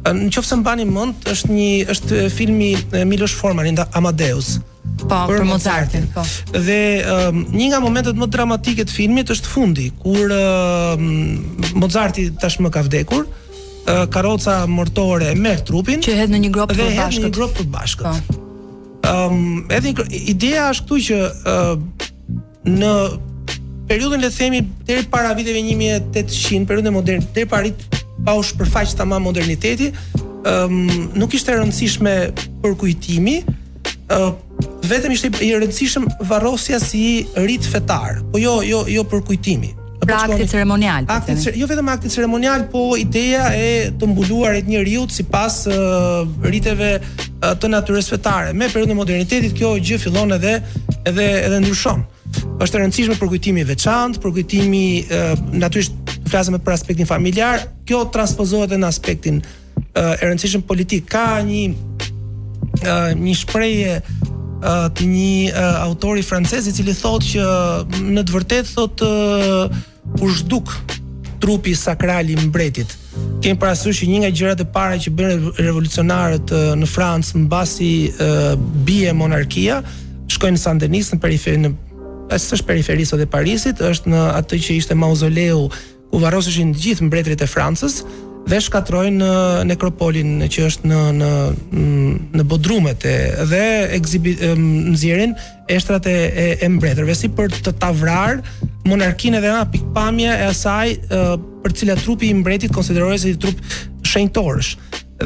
[0.06, 2.68] në qofë se mbani mënd, është, një, është filmi
[3.10, 4.60] Milosh Forman, nda Amadeus.
[5.00, 6.04] Po, për, për Mozartin.
[6.14, 6.22] Po.
[6.54, 12.70] Dhe um, një nga momentet më dramatike të filmit është fundi, kur um, Mozarti tashmë
[12.72, 16.96] ka vdekur, uh, karoca mortore me trupin që hedh në një grop të bashkët.
[16.96, 18.22] Dhe në një grop të bashkët.
[18.30, 18.40] Po
[19.12, 19.92] um, edhe
[20.26, 21.18] ideja është këtu që
[21.52, 21.74] uh,
[22.66, 22.92] në
[23.86, 27.84] periudhën le të themi deri para viteve 1800, periudhën moderne, deri para rit
[28.26, 29.92] pa u shpërfaq tamam moderniteti,
[30.48, 30.88] um,
[31.20, 32.14] nuk ishte e rëndësishme
[32.64, 33.36] për kujtimi,
[34.16, 34.28] uh,
[34.88, 37.04] vetëm ishte e rëndësishëm varrosja si
[37.46, 39.74] rit fetar, po jo jo jo për kujtimi.
[40.06, 41.02] Pra akti ceremonial.
[41.06, 46.98] Po akti, jo vetëm akti ceremonial, po ideja e të mbuluarit njeriu sipas uh, riteve
[47.00, 48.54] uh, të natyrës fetare.
[48.54, 50.60] Me periudhën e modernitetit kjo gjë fillon edhe
[51.10, 52.04] edhe edhe ndryshon.
[52.62, 55.94] Është e rëndësishme për kujtimin e veçantë, për kujtimin uh, natyrisht
[56.30, 61.10] flasim për aspektin familjar, kjo transpozohet edhe në aspektin uh, e rëndësishëm politik.
[61.16, 61.64] Ka një
[62.84, 68.26] uh, një shprehje uh, të një uh, autori francez i cili thotë që uh, në
[68.26, 70.76] të vërtetë thotë uh, u zhduk
[71.40, 72.96] trupi sakral i mbretit.
[73.42, 77.90] Kem parasysh që një nga gjërat e para që bën revolucionarët në Francë mbasi
[78.88, 79.82] bie monarkia,
[80.32, 81.72] shkojnë në Saint-Denis në periferi në
[82.34, 85.68] asë është periferisë ose Parisit, është në atë që ishte mauzoleu
[86.10, 88.00] ku varroseshin të gjithë mbretërit e Francës,
[88.46, 93.14] dhe shkatrojnë në nekropolin që është në në mm, në bodrumet e
[93.50, 93.62] dhe
[94.56, 95.34] nxjerrin
[95.74, 96.14] estrat e
[96.62, 101.80] e mbretërve si për të ta vrarë monarkinë dhe hapi pamje e asaj për të
[101.82, 103.58] cilat trupi i mbretit konsiderohej si trup
[104.06, 104.76] shenjtorësh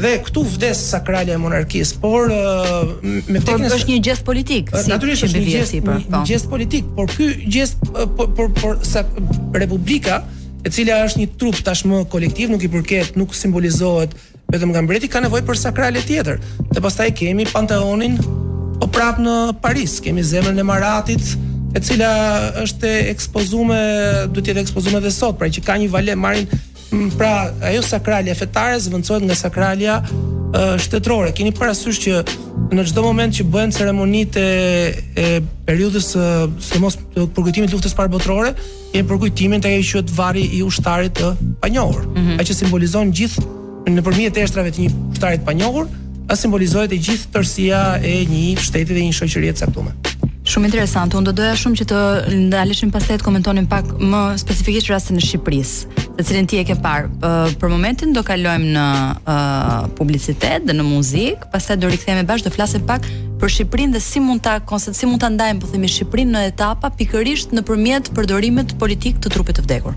[0.01, 2.31] dhe këtu vdes sakralja e monarkisë por
[3.03, 6.11] me të është një gjest politik si natyrisht është një gjest pra, po.
[6.17, 9.05] një gjest politik por ky gjest po, por por sa
[9.53, 10.23] republika
[10.61, 14.13] e cila është një trup tashmë kolektiv, nuk i përket, nuk simbolizohet
[14.51, 16.41] vetëm nga mbreti, ka nevojë për sakrale tjetër.
[16.75, 21.23] Dhe pastaj kemi Panteonin o po prap në Paris, kemi zemrën e Maratit,
[21.73, 22.09] e cila
[22.65, 26.51] është ekspozuar, duhet të jetë ekspozuar edhe sot, pra që ka një valë marrin
[27.15, 31.31] pra ajo sakralia fetare zvendcohet nga sakralia uh, shtetrore.
[31.31, 32.15] Keni parasysh që
[32.71, 34.59] Në çdo moment që bëhen ceremonitë e,
[35.19, 35.25] e
[35.67, 36.27] periudhës së
[36.69, 38.51] së mos përgatitjes së luftës parë botërore,
[38.95, 42.45] e përkujtimin të ai quhet varri i ushtarit të panjohur, mm -hmm.
[42.47, 43.43] që simbolizon gjithë
[43.91, 45.91] nëpërmjet ështërave të një ushtari të panjohur,
[46.31, 49.91] a simbolizohet e gjithë tërësia e një shteti dhe një shoqërie caktuar.
[50.51, 51.13] Shumë interesant.
[51.15, 51.99] Unë do doja shumë që të
[52.49, 55.59] ndaleshim pastaj të komentonin pak më specifikisht rastin në Shqipëri,
[56.17, 57.07] të cilin ti e ke parë.
[57.61, 58.83] Për momentin do kalojmë në
[59.15, 63.07] uh, publicitet dhe në muzikë, pastaj do rikthehemi bashkë të flasim pak
[63.39, 66.43] për Shqipërinë dhe si mund ta konsent si mund ta ndajmë po themi Shqipërinë në
[66.51, 69.95] etapa pikërisht nëpërmjet përdorimit politik të trupit të vdekur.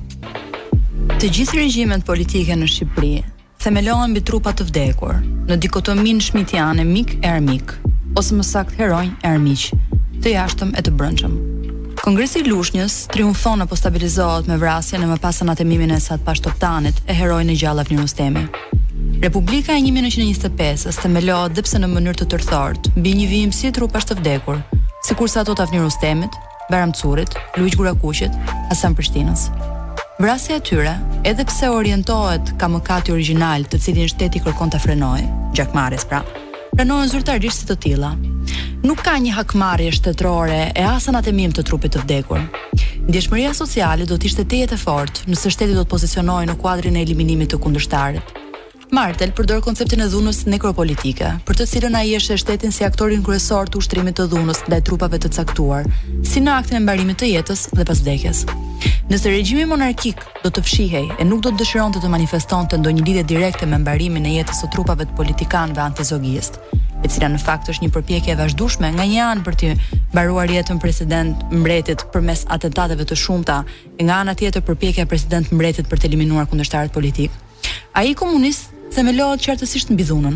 [1.19, 3.17] Të gjithë regjimet politike në Shqipëri
[3.65, 5.17] themelohen mbi trupa të vdekur,
[5.51, 7.73] në dikotomin shmitiane mik e armik,
[8.15, 11.35] ose më saktë heronj e armiq të jashtëm e të brëndshëm.
[12.05, 17.01] Kongresi i Lushnjës triumfon apo stabilizohet me vrasjen e më pas anatemimin e Sad Pashtoptanit,
[17.09, 18.47] e heroin e gjallë Avni Rustemi.
[19.23, 24.07] Republika e 1925-s themelohet dhe pse në mënyrë të tërthort, mbi një vim si trupash
[24.11, 24.61] të vdekur,
[25.09, 26.37] sikur sa ato të Avni Rustemit,
[26.71, 28.35] Baram Curit, Luiq Gurakuqit,
[28.73, 29.49] Hasan Prishtinës.
[30.21, 30.95] Vrasja e tyre,
[31.27, 35.27] edhe pse orientohet ka mëkati origjinal, të cilin shteti kërkon ta frenojë,
[35.59, 36.44] gjakmarrës prapë
[36.75, 38.13] pranohen zyrtarisht si të tilla.
[38.85, 42.43] Nuk ka një hakmarrje shtetërore e as anatemim të trupit të vdekur.
[43.09, 46.97] Ndjeshmëria sociale do të ishte tejet e fortë nëse shteti do të pozicionohej në kuadrin
[47.01, 48.41] e eliminimit të kundërshtarit.
[48.95, 53.67] Martel përdor konceptin e dhunës nekropolitike, për të cilën ai është shtetin si aktorin kryesor
[53.67, 55.89] të ushtrimit të dhunës ndaj trupave të caktuar,
[56.23, 58.45] si në aktin e mbarimit të jetës dhe pas vdekjes.
[59.11, 63.03] Nëse regjimi monarkik do të fshihej e nuk do të dëshironte të, të manifestonte ndonjë
[63.09, 66.61] lidhje direkte me mbarimin e jetës së trupave të politikanëve antizogist,
[67.03, 69.73] e cila në fakt është një përpjekje e vazhdueshme nga një anë për të
[70.15, 73.65] mbaruar jetën e presidentit Mbretit përmes atentateve të shumta,
[73.99, 77.35] e nga ana tjetër përpjekja president Mbretit për të eliminuar kundërshtarët politik.
[77.95, 80.35] Ai komunist themelohet qartësisht mbi dhunën.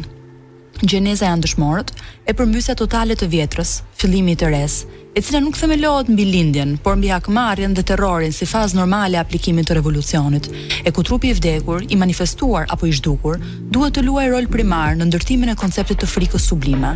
[0.82, 1.92] Gjeneza e ndëshmorët
[2.26, 4.80] e përmbysja totale të vjetrës, fillimi i të res,
[5.18, 9.22] e cila nuk themelohet mbi lindjen, por mbi akmarrjen dhe terrorin si fazë normale e
[9.22, 10.50] aplikimit të revolucionit,
[10.82, 13.38] e ku trupi i vdekur, i manifestuar apo i zhdukur,
[13.74, 16.94] duhet të luajë rol primar në ndërtimin e konceptit të frikës sublime.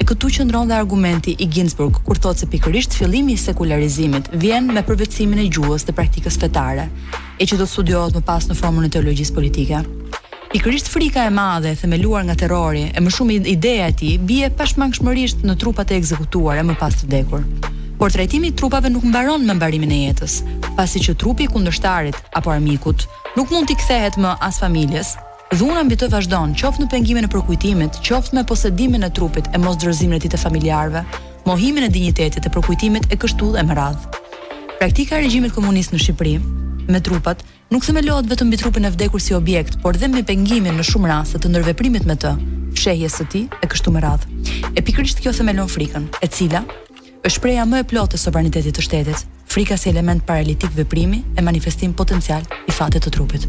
[0.00, 4.70] E këtu qëndron dhe argumenti i Ginsburg kur thotë se pikërisht fillimi i sekularizimit vjen
[4.72, 6.86] me përvetësimin e gjuhës dhe praktikës fetare,
[7.38, 9.84] e që do studiohet më pas në formën e teologjisë politike
[10.52, 15.44] pikërisht frika e madhe themeluar nga terrori e më shumë ideja e tij bie pashmangshmërisht
[15.46, 17.44] në trupat e ekzekutuar e më pas të vdekur.
[18.00, 20.40] Por trajtimi i trupave nuk mbaron me mbarimin e jetës,
[20.76, 23.06] pasi që trupi i kundërshtarit apo armikut
[23.38, 25.16] nuk mund t'i kthehet më as familjes,
[25.50, 29.58] Dhuna mbi të vazhdon, qoftë në pengimin e përkujtimit, qoftë me posedimin e trupit e
[29.58, 31.02] mos dërzimin e ditë familjarve,
[31.48, 34.20] mohimin e dignitetit e përkujtimit e kështu dhe më radhë.
[34.78, 36.36] Praktika e regjimit komunist në Shqipëri,
[36.88, 40.76] me trupat, nuk themelohet vetëm mbi trupin e vdekur si objekt, por dhe mbi pengimin
[40.78, 42.34] në shumë raste të ndërveprimit me të,
[42.76, 44.28] fshehjes së tij e kështu me radhë.
[44.76, 46.64] E pikërisht kjo themelon frikën, e cila
[47.26, 51.44] është preja më e plotë e sovranitetit të shtetit, frika si element paralitik veprimi e
[51.44, 53.44] manifestim potencial i fatit të trupit.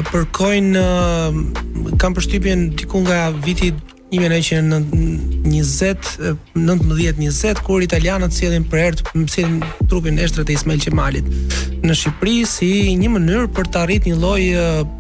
[0.08, 0.74] përkojnë
[2.00, 3.68] kam përshtypjen diku nga viti
[4.12, 9.50] 1920 19-20 kur italianët cilin për herë të mësin
[9.88, 11.26] trupin e shtrët e Ismail Qemalit
[11.82, 12.68] në Shqipëri si
[12.98, 14.42] një mënyrë për të arritur një lloj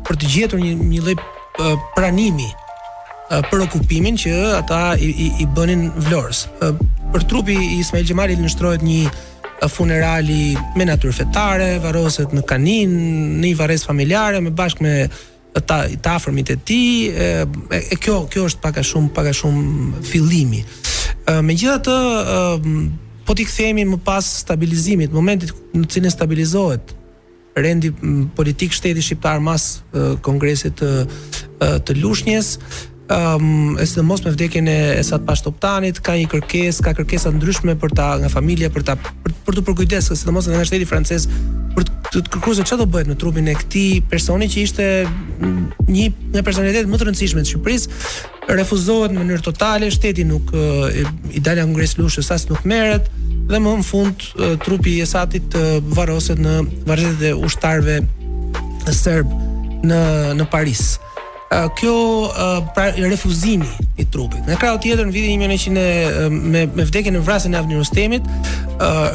[0.06, 1.14] për të gjetur një një lloj
[1.96, 2.48] pranimi
[3.50, 6.46] për okupimin që ata i i, i bënin Vlorës.
[7.14, 12.96] Për trupi i Ismail Xhamalit nështrohet një funerali me natyrë fetare, varroset në kanin,
[13.38, 14.94] në një vares familjare me bashkë me
[15.56, 17.94] ata të afërmit e tij.
[18.02, 20.64] Kjo kjo është pak a shumë pak a shumë fillimi.
[21.46, 21.96] Megjithatë
[23.24, 26.94] po ti kthehemi më pas stabilizimit, momentit në cilin stabilizohet
[27.56, 27.90] rendi
[28.36, 32.54] politik shteti shqiptar mas uh, kongresit uh, uh, të lushnjes,
[33.10, 37.32] um, së në mos me vdekin e esat pashtë optanit, ka një kërkes, ka kërkesa
[37.34, 40.62] ndryshme për ta nga familja, për ta për, për të përkujdes, së në mos nga
[40.68, 41.26] shteti frances,
[41.74, 44.88] për të, të kërkuar se çfarë do bëhet me trupin e këtij personi që ishte
[45.08, 47.98] mm, një nga personalitet më të rëndësishme të Shqipërisë,
[48.52, 53.06] refuzohet në mënyrë totale, shteti nuk i, dalja në kongres lushës as nuk merret
[53.48, 54.26] dhe më në fund
[54.62, 55.62] trupi i Esatit të
[55.96, 56.56] varroset në
[56.88, 57.96] varrezet e ushtarëve
[58.92, 59.32] serb
[59.86, 59.98] në
[60.38, 60.84] në Paris
[61.74, 62.28] kjo
[62.74, 64.44] pra, refuzimi i trupit.
[64.48, 68.26] Në krau tjetër në vitin 1900 me me vdekjen e vrasjes në Avni Rustemit,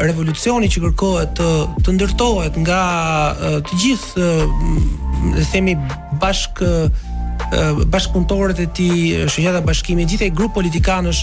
[0.03, 1.49] revolucioni që kërkohet të
[1.85, 2.81] të ndërtohet nga
[3.67, 4.29] të gjithë
[5.35, 5.77] le themi
[6.21, 6.61] bashk
[7.93, 11.21] bashkëpunëtorët e tij, shoqata bashkimi, gjithë ai grup politikanësh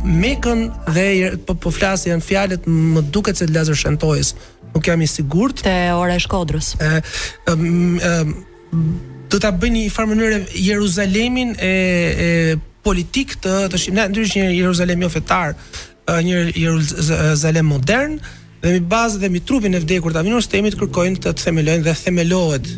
[0.05, 0.61] Mekën
[0.95, 1.07] dhe
[1.47, 4.35] po, po janë fjalët më duket se Lazar shëntojës
[4.75, 5.63] nuk jam i sigurt.
[5.65, 6.77] Te ora e Shkodrës.
[6.79, 8.23] Ë
[9.29, 11.69] do ta bëni në farë mënyrë Jeruzalemin e
[12.25, 12.29] e
[12.89, 15.51] politik të të shihni ndryshë një Jeruzalem jo fetar,
[16.25, 18.15] një Jeruzalem modern
[18.63, 21.93] dhe mi bazë dhe mi trupin e vdekur të Avinos Temit kërkojnë të themelojnë dhe
[22.01, 22.71] themelohet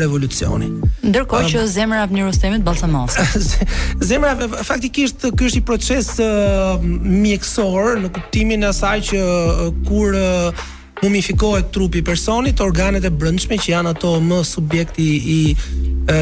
[0.00, 0.70] revolucioni.
[1.06, 3.28] Ndërkohë që zemra e Avinos Temit balsamose.
[4.10, 4.34] zemra
[4.66, 10.66] faktikisht ky është i proces uh, mjekësor në kuptimin e asaj që uh, kur uh,
[11.02, 15.38] mumifikohet trupi i personit, organet e brendshme që janë ato më subjekti i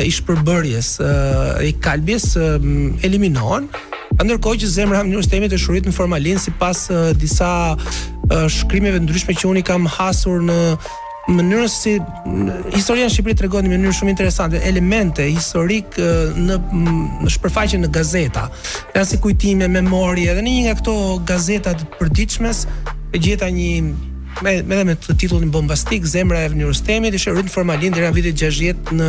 [0.04, 0.88] i shpërbërjes
[1.64, 2.34] i kalbjes
[3.06, 3.68] eliminohen.
[4.20, 6.82] Ndërkohë që zemra e mënyrës temit është në formalin sipas
[7.16, 7.48] disa
[8.52, 10.58] shkrimeve ndryshme që unë kam hasur në
[11.28, 11.94] mënyrën si
[12.74, 15.96] historia e Shqipërisë tregon në mënyrë shumë interesante elemente historik
[16.36, 18.48] në në në gazeta.
[18.94, 20.94] Ja si kujtime, memorie dhe në një nga këto
[21.32, 22.66] gazetat përditshmes
[23.16, 23.70] gjeta një
[24.42, 28.14] me me dhe me të titullin bombastik zemra e Evnjurstemit ishte rrit formalin deri në
[28.16, 29.08] vitin 60 në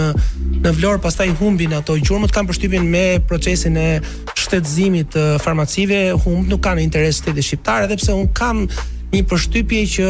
[0.64, 3.88] në Vlor pastaj humbin ato gjurmët kanë përshtypjen me procesin e
[4.36, 8.66] shtetëzimit të farmacive humb nuk kanë interes të dhe shqiptar edhe pse un kam
[9.14, 10.10] një përshtypje që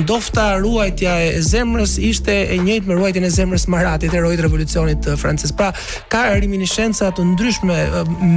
[0.00, 5.50] ndofta ruajtja e zemrës ishte e njëjtë me ruajtjen e zemrës Maratit, heroit revolucionit francez.
[5.58, 5.72] Pra,
[6.08, 7.78] ka reminiscenca të ndryshme,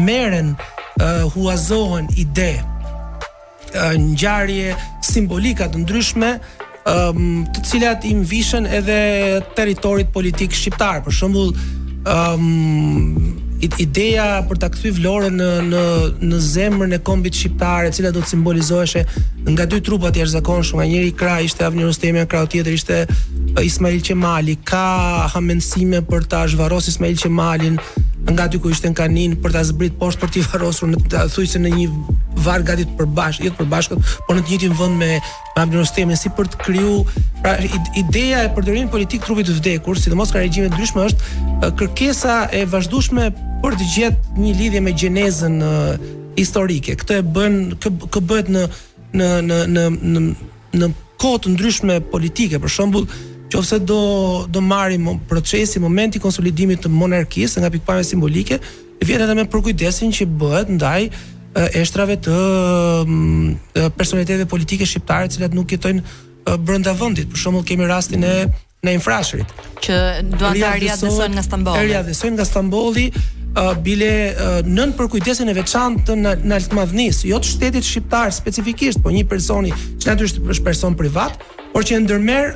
[0.08, 0.56] merren,
[0.98, 2.56] uh, huazohen ide,
[3.98, 9.00] ngjarje simbolika të ndryshme um, të cilat i mvishën edhe
[9.58, 11.54] territorit politik shqiptar për shembull
[12.08, 13.34] um,
[13.80, 15.84] ideja për ta kthyr Vlorën në në
[16.28, 19.06] në zemrën e kombit shqiptar e cila do të simbolizoheshe
[19.48, 23.00] nga dy trupa të jashtëzakonshme nga njëri kraj ishte Avni Rustemi nga tjetër ishte
[23.64, 24.86] Ismail Qemali ka
[25.34, 27.80] hamendsime për ta zhvarrosur Ismail Qemalin
[28.32, 31.24] nga aty ku ishte në kanin për ta zbrit poshtë për të varrosur në ta
[31.32, 31.88] thujse në një
[32.44, 35.10] var gati të përbash, jo përbashkët, por në të njëjtin vend me
[35.60, 36.94] Ambrostemin si për të kriju
[37.44, 37.58] pra
[38.00, 42.64] ideja e përdorimit politik trupit të vdekur, sidomos ka regjime të ndryshme është kërkesa e
[42.72, 43.28] vazhdueshme
[43.62, 45.60] për të gjetë një lidhje me gjenezën
[46.40, 46.96] historike.
[47.04, 48.66] Këtë e bën kë, kë bëhet në
[49.14, 50.24] në në në në
[50.82, 50.90] në
[51.22, 53.06] kohë të ndryshme politike për shembull,
[53.58, 58.58] qofse do do marrim procesi momenti konsolidimit të monarkisë nga pikpamja simbolike
[59.04, 61.04] vjen edhe me përkujdesin që bëhet ndaj
[61.78, 62.38] eshtrave të,
[63.76, 67.28] të personaliteteve politike shqiptare të cilat nuk jetojnë brenda vendit.
[67.30, 68.34] Për shembull kemi rastin e
[68.84, 69.54] në infrashërit
[69.86, 70.00] që
[70.34, 71.86] duan të riadësojnë nga Stamboli.
[71.92, 77.52] Riadësojnë nga Stamboli uh, bile uh, nën përkujdesin e veçantë në në Altmadhnis, jo të
[77.54, 81.38] shtetit shqiptar specifikisht, po një personi që natyrisht është person privat,
[81.72, 82.56] por që e ndërmer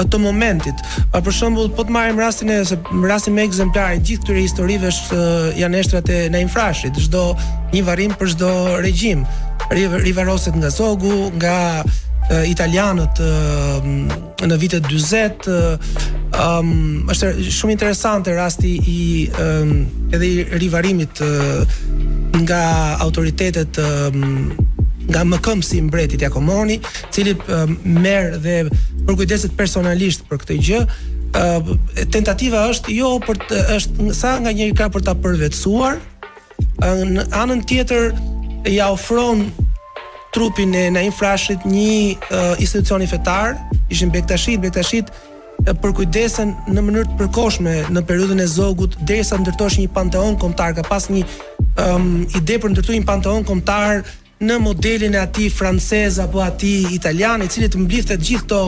[0.00, 0.76] të momentit.
[1.12, 4.88] Pa për shembull, po të marrim rastin e se rastin me ekzemplarë gjithë këtyre historive
[4.88, 5.26] është
[5.60, 7.32] janë estrat e Naim Frashit, çdo
[7.74, 8.52] një varrim për çdo
[8.84, 9.26] regjim.
[9.72, 11.84] Rivaroset nga Zogu, nga
[12.32, 13.28] e, italianët e,
[14.48, 15.48] në vitet 40,
[16.40, 19.00] um, është shumë interesante rasti i
[19.36, 19.74] um,
[20.12, 21.20] edhe i rivarimit
[22.42, 22.62] nga
[23.04, 23.76] autoritetet
[25.02, 26.76] nga më këmë si mbretit Jakomoni,
[27.12, 27.34] cili
[27.82, 28.56] merë dhe
[29.06, 30.80] për kujdeset personalisht për këtë gjë,
[31.32, 35.98] ë tentativa është jo për të, është sa nga një ka për ta përvetësuar,
[37.10, 38.12] në anën tjetër
[38.72, 39.48] ja ofron
[40.32, 43.56] trupin e Naim Frashit një uh, institucioni fetar,
[43.92, 45.10] ishin Bektashit, Bektashit
[45.82, 50.72] për kujdesen në mënyrë të përkohshme në periudhën e Zogut derisa ndërtosh një panteon kombëtar,
[50.80, 51.20] ka pas një
[51.84, 54.00] um, ide për ndërtuim panteon kombëtar
[54.42, 58.60] në modelin e ati francez apo ati italian i cili të mblif të gjithë të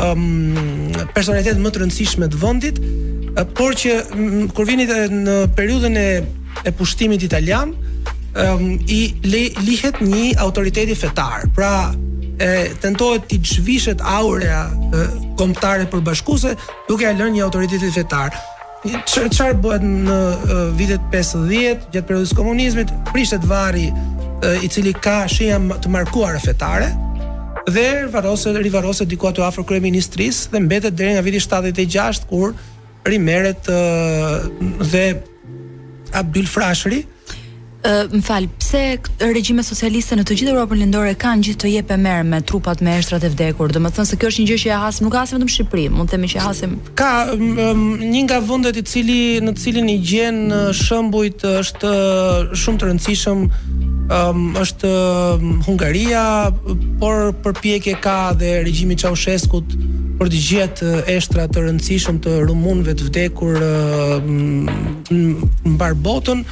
[0.00, 0.22] um,
[1.14, 2.80] personalitet më të rëndësishme të vëndit
[3.58, 3.94] por që
[4.54, 6.06] kur vini në periudën e,
[6.66, 11.92] e pushtimit italian um, i le, lihet një autoriteti fetar pra
[12.42, 12.46] e
[12.82, 16.56] tentohet të çvishet aurea kombëtare komptare përbashkuese
[16.88, 18.34] duke ia lënë një autoritet fetar.
[18.82, 20.16] Çfarë bëhet në
[20.74, 23.86] vitet 50 gjatë periudhës komunizmit, prishet vari
[24.62, 26.90] i cili ka shenja të markuar fetare
[27.72, 32.54] dhe varrose rivarrose diku aty afër kryeministrisë dhe mbetet deri nga viti 76 kur
[33.08, 33.70] rimerret
[34.92, 35.04] dhe
[36.14, 37.02] Abdul Frashri,
[38.10, 38.82] më fal, pse
[39.34, 42.94] regjime socialiste në të gjithë Evropën lindore kanë gjithë të jepë merr me trupat me
[43.00, 43.72] eshtrat e vdekur?
[43.76, 45.52] Do të thonë se kjo është një gjë që e hasim, nuk e hasim vetëm
[45.54, 46.78] Shqipëri, mund të themi që hasim.
[46.96, 50.40] Ka një nga vendet i cili në cilin i gjen
[50.80, 51.92] shembujt është
[52.62, 53.44] shumë të rëndësishëm
[54.20, 54.94] um, është
[55.68, 56.24] Hungaria,
[57.02, 59.60] por përpjekje ka dhe regjimi Ceausescu
[60.20, 63.64] për të gjetë eshtra të rëndësishëm të rumunëve të vdekur
[65.74, 66.44] mbar botën.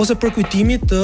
[0.00, 1.02] ose përkujtimit të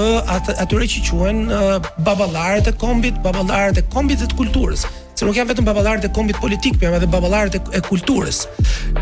[0.64, 1.76] atyre që quhen uh,
[2.06, 4.86] baballarët e kombit, baballarët e kombit dhe të kulturës
[5.22, 8.40] se nuk janë vetëm baballarët e kombit politik, por janë edhe baballarët e kulturës.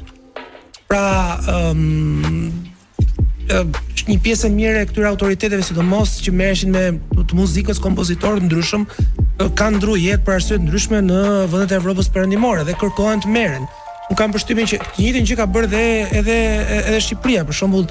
[0.87, 7.21] Pra, ëm ehm, um, një pjesë e mirë e këtyre autoriteteve sidomos që merreshin me
[7.29, 8.87] të muzikës kompozitorë të ndryshëm
[9.59, 11.21] kanë ndryu jetë për arsye të ndryshme në
[11.53, 13.69] vendet e Evropës perëndimore dhe kërkohen të merren
[14.13, 15.83] un kam përshtypjen që të njëjtin gjë ka bërë dhe
[16.21, 16.35] edhe
[16.85, 17.87] edhe Shqipëria për shembull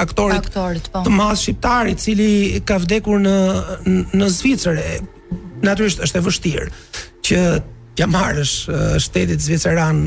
[0.04, 0.46] aktorit
[0.92, 1.02] po.
[1.06, 3.34] të madh shqiptar i cili ka vdekur në
[4.16, 4.78] në Zvicër.
[5.62, 6.68] Natyrisht është e vështirë
[7.28, 7.40] që
[7.98, 8.54] t'ja marrësh
[9.04, 10.00] shtetit zviceran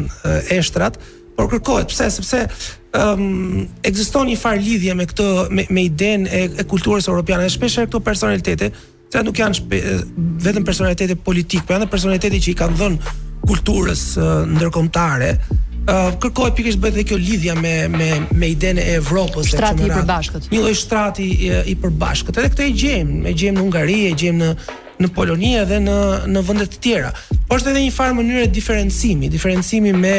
[0.56, 0.98] eshtrat,
[1.36, 2.40] por kërkohet pse sepse
[2.96, 7.46] ëm um, ekziston një far lidhje me këtë me, me idenë e, e kulturës europiane
[7.46, 8.72] dhe shpesh këto personalitete
[9.12, 9.82] që nuk janë shpe,
[10.46, 13.16] vetëm personalitete politike, por janë personalitete që i kanë dhënë
[13.46, 15.30] kulturës uh, ndërkombëtare,
[15.90, 18.08] uh, kërkohet pikërisht bëhet kjo lidhja me me
[18.40, 20.50] me idenë e Evropës shtrati e i përbashkët.
[20.54, 22.40] Një lloj shtrati i, i përbashkët.
[22.42, 24.54] Edhe këtë e gjejmë, e gjejmë në Ungari, e gjejmë në
[25.04, 25.96] në Poloni dhe në
[26.32, 27.10] në vende të tjera.
[27.50, 30.14] Por është edhe një farë mënyrë diferencimi, diferencimi me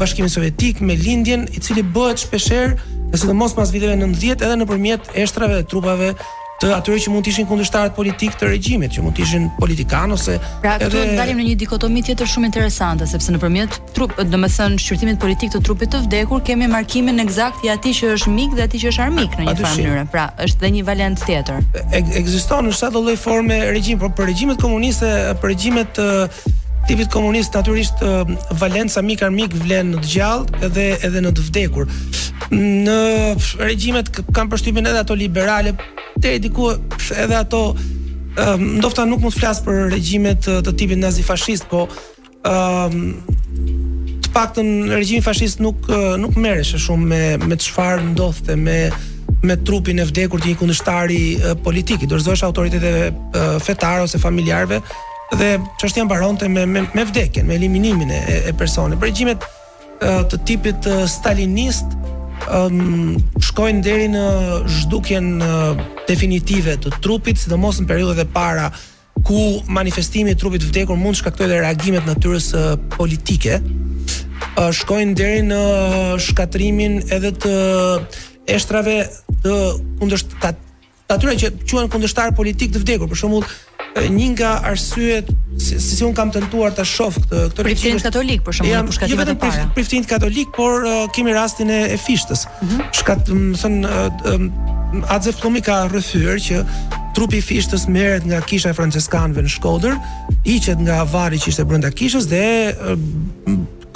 [0.00, 2.74] Bashkimin Sovjetik, me lindjen i cili bëhet shpeshherë,
[3.14, 6.10] sidomos pas viteve 90, edhe nëpërmjet eshtrave dhe trupave
[6.60, 10.16] të atyre që mund të ishin kundërshtarët politik të regjimit, që mund të ishin politikanë
[10.18, 11.14] ose pra këtu edhe...
[11.16, 15.92] ndalim në një dikotomi tjetër shumë interesante, sepse nëpërmjet trup, domethënë shqyrtimit politik të trupit
[15.94, 19.38] të vdekur, kemi markimin eksakt i atij që është mik dhe atij që është armik
[19.40, 20.06] në një farë mënyrë.
[20.12, 21.68] Pra, është dhe një valencë tjetër.
[22.20, 26.02] Ekziston në çdo lloj forme regjimi, por për regjimet komuniste, për regjimet
[26.86, 27.94] tipit komunist natyrisht
[28.58, 31.90] valenca mik armik vlen në të gjallë edhe edhe në të vdekur.
[32.50, 32.98] Në
[33.60, 35.74] regjimet kanë përshtypjen edhe ato liberale
[36.20, 36.70] deri diku
[37.14, 37.62] edhe ato
[38.60, 41.86] ndoshta nuk mund të flas për regjimet të tipit nazifashist, po
[42.46, 43.38] ëm um,
[44.24, 45.88] të paktën regjimi fashist nuk
[46.22, 48.76] nuk merresh shumë me me çfarë ndodhte me
[49.42, 51.20] me trupin e vdekur të një kundështari
[51.64, 53.10] politik, i dorëzohesh autoriteteve
[53.64, 54.78] fetare ose familjarëve
[55.36, 58.20] dhe çështja mbaronte me, me me vdekjen, me eliminimin e,
[58.50, 59.02] e personit.
[59.02, 59.44] Regjimet
[60.00, 61.92] të tipit të stalinist
[62.48, 64.22] um, shkojnë deri në
[64.80, 65.34] zhdukjen
[66.08, 68.70] definitive të trupit, sidomos në periudhat e para
[69.28, 73.58] ku manifestimi i trupit vdekur mund të shkaktojë reagimet natyrës uh, politike,
[74.56, 75.60] uh, shkojnë deri në
[76.30, 77.54] shkatrimin edhe të
[78.56, 79.02] eshtrave
[79.44, 79.58] të
[80.00, 80.66] kundërshtat
[81.10, 83.44] atyre që quhen kundërshtar politik të vdekur, për shembull,
[83.96, 88.56] një nga arsyet si, si un kam tentuar ta shoh këtë këtë prifin katolik për
[88.58, 89.62] shembull në pushkativat jo të para.
[89.64, 92.44] Jo prifin katolik, por uh, kemi rastin e, e fishtës.
[92.60, 92.92] Mm -hmm.
[93.00, 94.52] Shkat, më thon uh, um,
[95.06, 96.64] Azef ka rrëfyer që
[97.14, 99.94] trupi fishtës merret nga kisha e franceskanve në Shkodër,
[100.44, 102.74] hiqet nga avari që ishte brenda kishës dhe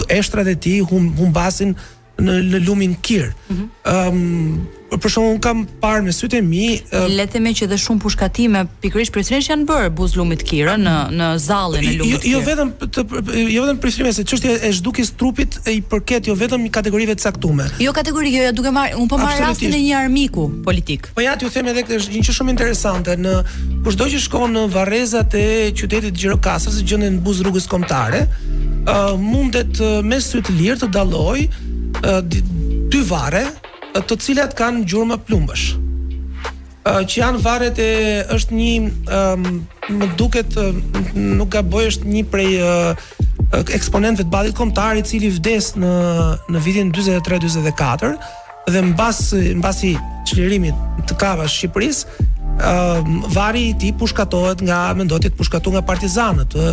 [0.09, 1.75] eshtrat e tij hum, humbasin
[2.19, 3.33] në, në lumin Kir.
[3.51, 3.95] mm -hmm.
[3.95, 4.59] um,
[5.03, 6.65] për shumë, unë kam parë me sytë mi
[6.95, 11.29] uh, që dhe shumë pushkatime pikërisht për çështjen që janë bërë buzllumit Kirë në në
[11.45, 13.05] zallën e jo, lumit jo, jo vetëm të,
[13.55, 17.17] jo vetëm për se çështja e zhdukjes trupit e i përket jo vetëm i kategorive
[17.19, 17.69] të saktume.
[17.81, 21.09] jo kategori jo ja jo, duke marr un po marr rastin e një armiku politik
[21.15, 23.35] po ja ti them edhe këtë është një që shumë interesante në
[23.85, 25.45] kushdo që shkon në varrezat e
[25.77, 31.45] qytetit Gjirokastrës gjëndin buz rrugës kombëtare uh, mundet uh, me sy të lirë të dalloj
[31.45, 33.47] uh, dy varre
[34.03, 35.67] të cilat kanë gjurmë plumbësh.
[36.85, 37.93] Ë që janë varet e
[38.35, 38.73] është një
[39.07, 39.55] ë
[39.95, 40.57] më duket
[41.15, 42.51] nuk gaboj është një prej
[43.55, 45.95] eksponentëve të ballit kombëtar i cili vdes në
[46.51, 48.15] në vitin 43-44
[48.75, 49.23] dhe mbas
[49.61, 49.95] mbasi
[50.29, 50.75] çlirimit
[51.09, 55.83] të Kavës së Shqipërisë, ë uh, vari i tij pushkatohet nga mendoti të pushkatu nga
[55.85, 56.55] partizanët.
[56.57, 56.73] Uh,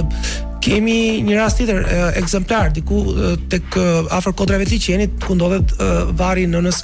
[0.64, 5.36] kemi një rast tjetër uh, ekzemplar diku uh, tek uh, afër kodrave të Liçenit ku
[5.36, 6.80] ndodhet uh, vari nënës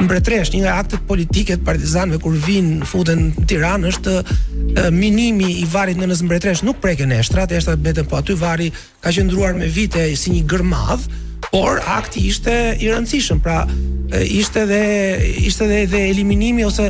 [0.00, 4.14] mbretresh, një nga aktet politike të partizanëve kur vinë, futen në Tiranë është
[4.94, 8.70] minimi i varrit në nëse mbretresh nuk preken eshtrat, eshtrat mbeten po aty varri
[9.02, 11.08] ka qëndruar me vite si një gërmadh,
[11.52, 13.64] por akti ishte i rëndësishëm, pra
[14.22, 14.82] ishte dhe
[15.44, 16.88] ishte dhe, dhe eliminimi ose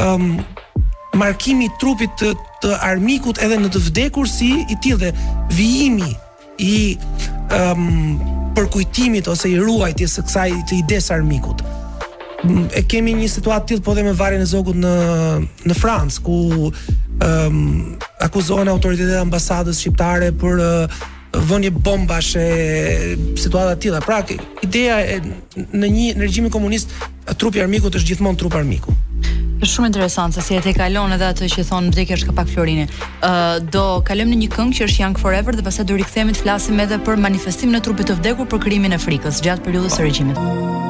[0.00, 0.40] um,
[1.16, 2.32] markimi i trupit të,
[2.64, 5.14] të armikut edhe në të vdekur si i tillë dhe
[5.54, 6.10] vijimi
[6.60, 6.74] i
[7.54, 8.18] um,
[8.56, 11.62] përkujtimit ose i ruajtjes së kësaj të ides armikut
[12.74, 14.90] e kemi një situatë tillë po dhe me varrin e zogut në
[15.68, 17.64] në Francë ku ëm um, ehm,
[18.24, 21.02] akuzon autoritetet e ambasadës shqiptare për uh,
[21.50, 24.00] vënje bombash e situata të tilla.
[24.04, 24.20] Pra,
[24.64, 26.92] ideja e në një në regjimin komunist
[27.38, 28.96] trupi i armikut është gjithmonë trup armiku.
[29.60, 32.86] Është shumë interesant se si e tejkalon edhe atë që thon Bdekia është pak Florinë.
[32.86, 36.00] Ë uh, eh, do kalojm në një këngë që është Young Forever dhe pastaj do
[36.00, 39.68] rikthehemi të flasim edhe për manifestimin e trupit të vdekur për krimin e frikës gjatë
[39.68, 40.40] periudhës së regjimit.
[40.40, 40.89] Oh.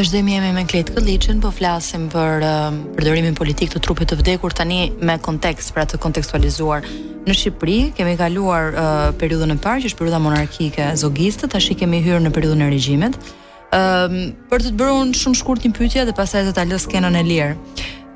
[0.00, 4.54] Vazhdojmë jemi me kletë Këlliçin, po flasim për uh, përdorimin politik të trupit të vdekur
[4.56, 6.86] tani me kontekst, pra të kontekstualizuar.
[7.28, 8.82] Në Shqipëri kemi kaluar uh,
[9.20, 12.70] periudhën e parë, që është periudha monarkike zogiste, tash i kemi hyrë në periudhën e
[12.72, 13.20] regjimit.
[13.76, 16.56] Ëm um, uh, për të të bërë unë shumë shkurt një pyetje dhe pastaj do
[16.56, 17.54] ta lë skenën e lirë.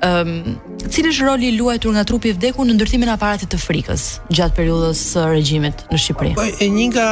[0.09, 0.55] Ëm um,
[0.89, 4.09] cili është roli i luajtur nga trupi i vdekur në ndërtimin e aparatit të frikës
[4.33, 6.33] gjatë periudhës së uh, regjimit në Shqipëri?
[6.41, 7.11] Po e një nga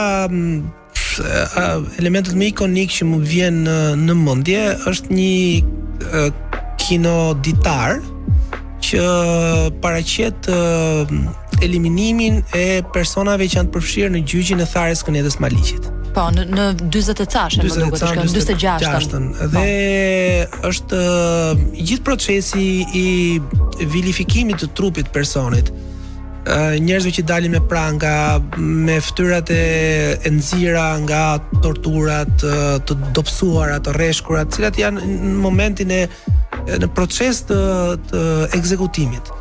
[2.01, 5.37] elementet më ikonik që më vjen në, në mëndje është një
[6.81, 8.03] kinoditar kino ditar
[8.83, 9.07] që
[9.81, 10.49] paracet
[11.63, 16.43] eliminimin e personave që janë të përfshirë në gjyqin e tharës kënjetës maliqit Po, në,
[16.45, 20.59] në 20 e cashën 20 e dhe po.
[20.69, 20.99] është
[21.79, 23.07] gjithë procesi i
[23.95, 25.73] vilifikimit të trupit personit
[26.79, 31.23] njerëzve që dalin me pranga, me fytyrat e nxira nga
[31.63, 32.43] torturat,
[32.87, 36.01] të dobësuara, të rreshkura, të cilat janë në momentin e
[36.67, 37.57] në proces të,
[38.09, 38.21] të
[38.57, 39.31] ekzekutimit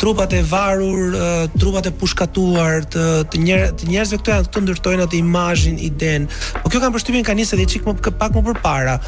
[0.00, 1.14] trupat e varur,
[1.56, 6.26] trupat e pushkatuar, të të njerëz të njerëzve këto janë këto ndërtojnë atë imazhin, iden.
[6.60, 8.98] Po kjo kanë përshtypin ka nisë çik më pak më përpara.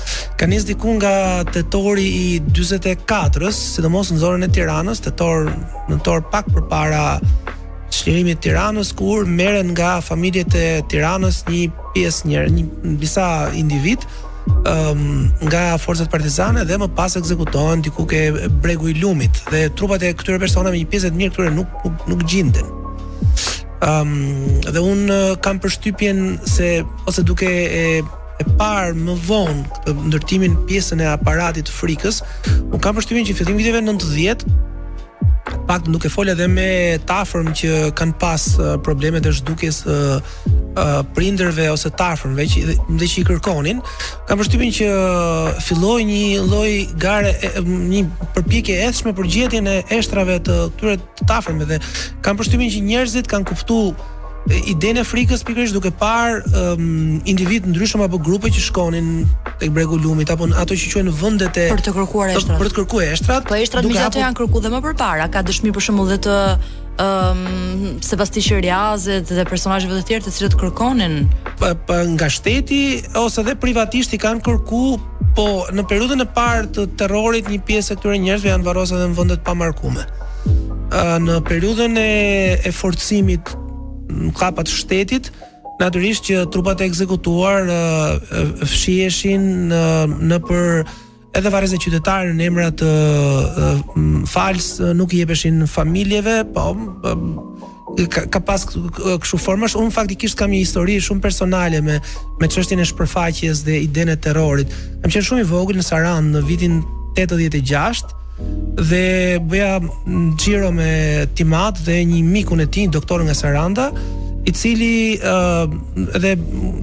[0.40, 5.50] Ka nisë diku nga tetori i 44-s, sidomos në zonën e Tiranës, tetor
[5.90, 7.18] në tor pak përpara
[7.92, 11.66] çlirimit të Tiranës, kur merren nga familjet e Tiranës një
[11.98, 13.28] pjesë njerëz, një disa
[13.60, 14.08] individ
[14.72, 20.02] um, nga forcat partizane dhe më pas ekzekutohen diku ke bregu i lumit dhe trupat
[20.06, 22.66] e këtyre personave një pjesë të mirë këtyre nuk nuk, nuk gjinden.
[23.86, 24.14] Um,
[24.66, 25.04] dhe un
[25.44, 27.48] kam përshtypjen se ose duke
[27.82, 27.82] e
[28.38, 32.20] e parë më vonë ndërtimin pjesën e aparatit frikës,
[32.70, 34.46] un kam përshtypjen që fillim viteve 90
[35.68, 36.68] pak duke folë edhe me
[37.08, 38.44] tafërm që kanë pas
[38.84, 39.80] problemet e zhdukjes
[41.16, 43.80] prindërve ose tafërmve që që i kërkonin,
[44.28, 44.88] kam përshtypin që
[45.64, 46.70] filloi një lloj
[47.02, 47.32] gare
[47.64, 48.04] një
[48.36, 51.80] përpjekje eshme për gjetjen e eshtrave të këtyre tafërmve dhe
[52.26, 54.16] kam përshtypin që njerëzit kanë kuptuar
[54.46, 59.10] idenë e frikës pikërisht duke par um, individ ndryshëm apo grupe që shkonin
[59.60, 62.60] tek bregu lumit apo ato që quhen vendet e për të kërkuar eshtrat.
[62.60, 63.48] Për të kërkuar eshtrat.
[63.50, 66.38] Po eshtrat ato janë kërkuar dhe më para ka dëshmi për shembull dhe të
[66.98, 71.18] ëm um, Sebasti Shiriazit dhe personazheve të tjerë të cilët kërkonin
[71.60, 72.80] pa, nga shteti
[73.20, 74.84] ose dhe privatisht i kanë kërku
[75.36, 79.12] po në periudhën e parë të terrorit një pjesë e këtyre njerëzve janë varrosur edhe
[79.12, 80.08] në vende të pamarkuara.
[81.22, 82.10] Në periudhën e
[82.66, 83.52] e forcimit
[84.08, 85.30] në kapat shtetit,
[85.80, 89.82] natyrisht që trupat e ekzekutuar uh, fshiheshin në,
[90.32, 90.82] në për
[91.38, 97.26] edhe varëzë qytetarë në emrat të uh, fals nuk i jepeshin familjeve, po um,
[98.10, 102.00] ka, ka pas kështu formash, un faktikisht kam një histori shumë personale me
[102.40, 104.72] me çështjen e shpërfaqjes dhe idenë terrorit.
[105.02, 106.80] Kam qenë shumë i vogël në Saran në vitin
[107.18, 108.17] 86
[108.88, 109.72] dhe bëja
[110.40, 110.92] xhiro me
[111.34, 113.88] Timat dhe një mikun e tij, doktor nga Saranda,
[114.48, 115.72] i cili ë uh,
[116.22, 116.32] dhe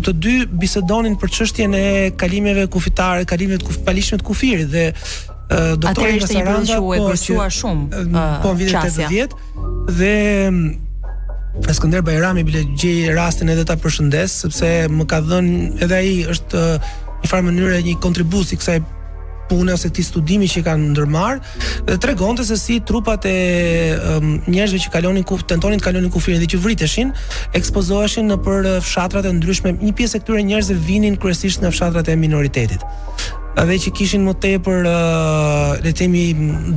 [0.05, 1.85] të dy bisedonin për çështjen e
[2.19, 7.55] kalimeve kufitare, kalimeve të palishmit të kufirit dhe uh, doktor nga Saranda po e përcuar
[7.59, 9.39] shumë uh, po në vitin 80
[10.01, 10.11] dhe
[11.71, 16.61] uh, Bajrami bile gjej rastin edhe ta përshëndes sepse më ka dhënë edhe ai është
[16.61, 16.91] uh,
[17.23, 18.83] në farë mënyrë një kontribut i kësaj
[19.49, 21.39] punë ose këtij studimi që kanë ndërmarr
[21.89, 23.33] dhe tregonte se si trupat e
[24.15, 27.13] um, njerëzve që kalonin ku tentonin të kalonin kufirin dhe që vriteshin,
[27.59, 29.75] ekspozoheshin në për fshatrat e ndryshme.
[29.81, 32.83] Një pjesë e këtyre njerëzve vinin kryesisht në fshatrat e minoritetit
[33.63, 36.23] dhe që kishin më tepër uh, le të themi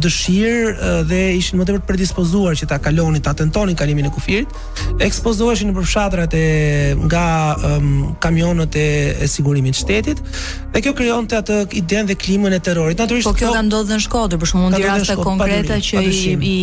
[0.02, 4.52] dëshirë uh, dhe ishin më tepër predispozuar që ta kalonin, ta tentonin kalimin e kufirit,
[5.02, 6.44] ekspozoheshin në përfshatrat e
[7.08, 7.24] nga
[7.70, 7.90] um,
[8.22, 8.86] kamionët e,
[9.24, 10.22] e sigurimit shtetit
[10.72, 13.02] dhe kjo krijonte atë idenë dhe klimën e terrorit.
[13.02, 16.54] Natyrisht po kjo ka ndodhur në Shkodër, për shkakun di raste konkrete që i, i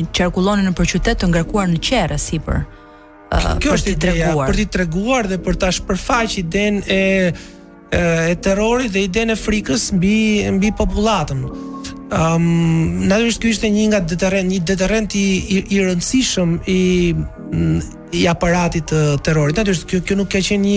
[0.00, 2.64] i qarkullonin nëpër qytet të ngarkuar në qerrë sipër.
[3.26, 7.02] Uh, kjo është ideja për t'i treguar dhe për ta shpërfaqë idenë e
[7.90, 11.42] e, e terrorit dhe idenë frikës mbi mbi popullatën.
[12.06, 15.26] Ëm, um, natyrisht ky ishte një nga deterrent, një deterrent i,
[15.74, 16.80] i rëndësishëm i
[18.14, 19.56] i aparatit të terrorit.
[19.58, 20.76] Natyrisht kjo kjo nuk ka qenë një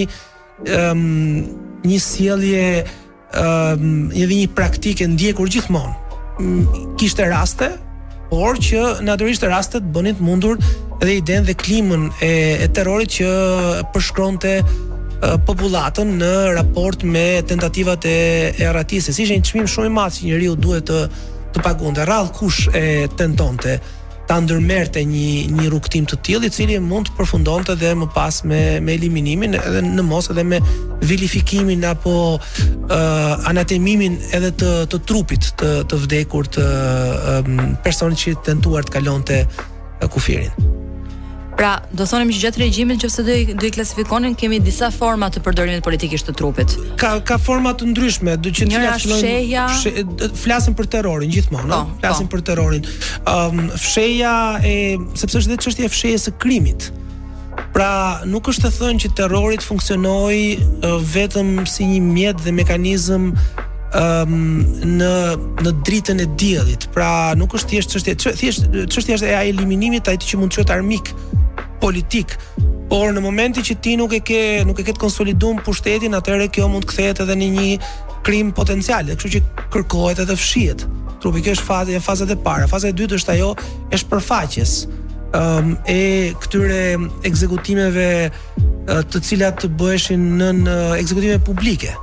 [0.76, 1.46] ëm um,
[1.86, 5.94] një sjellje ëm um, edhe një praktikë ndjekur gjithmonë.
[6.42, 6.64] Um,
[7.00, 7.76] kishte raste,
[8.32, 10.58] por që natyrisht rastet bënin të mundur
[11.04, 12.32] edhe idenë dhe klimën e,
[12.66, 13.30] e terrorit që
[13.94, 14.54] përshkronte
[15.46, 18.16] popullatën në raport me tentativat e
[18.64, 19.14] erratisë.
[19.14, 21.02] Si ishte një çmim shumë i madh që njeriu duhet të
[21.50, 23.80] të pagonte rradh kush e tentonte
[24.30, 28.36] ta ndërmerrte një një rrugtim të tillë i cili mund të përfundonte dhe më pas
[28.46, 30.60] me me eliminimin edhe në mos edhe me
[31.12, 36.68] vilifikimin apo uh, anatemimin edhe të të trupit të të vdekur të
[37.34, 39.42] um, personit që tentuar të kalonte
[40.14, 40.54] kufirin.
[41.60, 45.28] Pra, do thonim që gjatë regjimit nëse do i do i klasifikonin kemi disa forma
[45.28, 46.72] të përdorimit politikisht të trupit.
[47.02, 52.38] Ka ka forma të ndryshme, do që të flasin për terrorin gjithmonë, po, flasin po.
[52.38, 52.86] për terrorin.
[53.28, 54.76] Ëm um, fsheja e
[55.20, 56.88] sepse është edhe çështja e fshehjes së krimit.
[57.76, 57.90] Pra,
[58.32, 63.34] nuk është të thënë që terrori të funksionoi uh, vetëm si një mjet dhe mekanizëm
[64.00, 64.64] ëm um,
[64.96, 65.12] në
[65.68, 66.88] në dritën e diellit.
[66.96, 70.62] Pra, nuk është thjesht çështja, thjesht çështja është e eliminimit të atij që mund të
[70.64, 71.12] çot armik
[71.82, 72.36] politik.
[72.92, 76.50] Por në momentin që ti nuk e ke nuk e ke të konsoliduar pushtetin, atëherë
[76.54, 77.68] kjo mund të kthehet edhe në një
[78.26, 79.42] krim potencial, kështu që
[79.74, 80.86] kërkohet edhe fshihet.
[81.24, 83.54] Trupi kjo është faza e fazës së parë, faza e dytë është ajo
[83.94, 84.74] e shpërfaqjes
[85.40, 86.00] ëm e
[86.42, 86.84] këtyre
[87.30, 88.08] ekzekutimeve
[89.14, 91.94] të cilat të bëheshin në, në ekzekutime publike.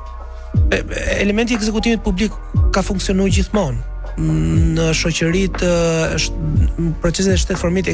[1.18, 2.36] Elementi i ekzekutimit publik
[2.72, 4.28] ka funksionuar gjithmonë
[4.76, 5.70] në shoqëritë,
[6.16, 7.90] në procesin e shtetformimit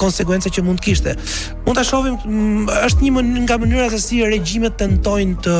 [0.00, 1.16] konsekuenca që mund kishte.
[1.64, 2.20] Mund ta shohim
[2.78, 5.56] është një nga mënyrat se si regjimet tentojnë të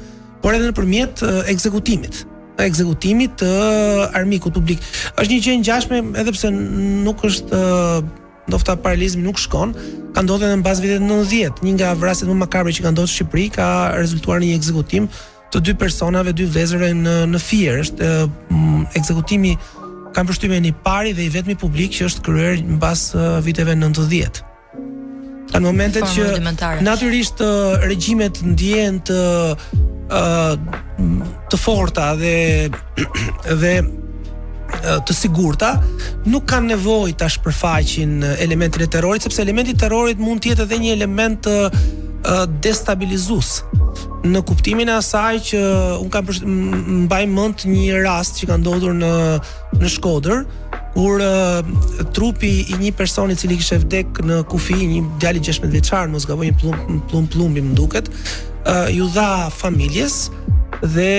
[0.42, 1.24] por edhe nëpërmjet
[1.54, 2.28] ekzekutimit
[2.62, 3.48] ekzekutimit të
[4.14, 4.78] armikut publik.
[5.18, 7.62] Është një gjë gjashme, edhe pse nuk është
[8.52, 9.72] ndofta paralizmi nuk shkon,
[10.14, 13.16] ka ndodhur edhe mbas në 90, një nga vrasjet më makabre që ka ndodhur në
[13.16, 15.08] Shqipëri ka rezultuar në një ekzekutim
[15.56, 18.12] të dy personave, dy vlezëre në në Fier, është
[19.00, 19.56] ekzekutimi
[20.16, 23.06] kanë përshtymin i pari dhe i vetmi publik që është kryer mbas
[23.46, 24.44] viteve 90.
[25.52, 26.38] Në momentet që
[26.86, 27.42] natyrisht
[27.84, 29.22] regjimet ndjehen të
[31.52, 32.36] të forta dhe
[33.64, 33.74] dhe
[35.06, 35.74] të sigurta
[36.32, 40.68] nuk kanë nevojë ta shpërfaqin elementin e terrorit sepse elementi i terrorit mund të jetë
[40.68, 41.48] edhe një element
[42.64, 43.56] destabilizues
[44.26, 45.62] në kuptimin e asaj që
[46.04, 46.28] un kam
[47.08, 49.10] mbaj mend një rast që ka ndodhur në
[49.82, 50.44] në Shkodër,
[50.94, 55.72] kur uh, trupi i një personi i cili kishte vdek në kufi, një djali 16
[55.72, 60.26] vjeçar, mos gaboj një plumb plumb plumbi më duket, uh, ju dha familjes
[60.82, 61.10] dhe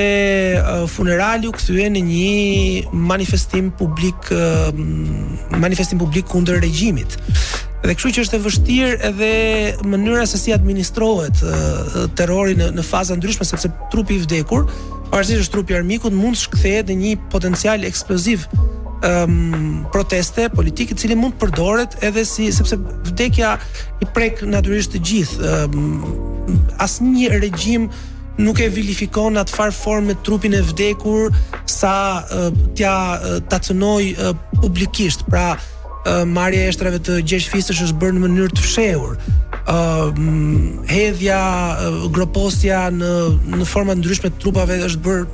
[0.59, 4.71] uh, funerali u kthye në një manifestim publik uh,
[5.59, 7.19] manifestim publik kundër regjimit.
[7.83, 9.31] Dhe kështu që është e vështirë edhe
[9.91, 11.41] mënyra se si administrohet
[12.19, 14.69] terrori në në faza ndryshme sepse trupi i vdekur,
[15.11, 20.95] pavarësisht është trupi i armikut, mund të shkthehet në një potencial eksploziv um, proteste politike
[20.95, 22.79] të mund të përdoret edhe si sepse
[23.11, 23.57] vdekja
[23.99, 27.91] i prek natyrisht të gjithë um, asnjë regjim
[28.39, 31.35] nuk e vilifikon atë farë formë trupin e vdekur
[31.69, 35.51] sa uh, t'ia uh, tacnoj uh, publikisht pra
[36.27, 39.17] marrja e shtrave të gjeshfisësh është bërë në mënyrë të fshehur.
[39.63, 39.75] ë
[40.11, 40.17] uh,
[40.91, 41.37] hedhja,
[41.87, 43.11] uh, groposja në
[43.63, 45.27] në forma të ndryshme të trupave është bërë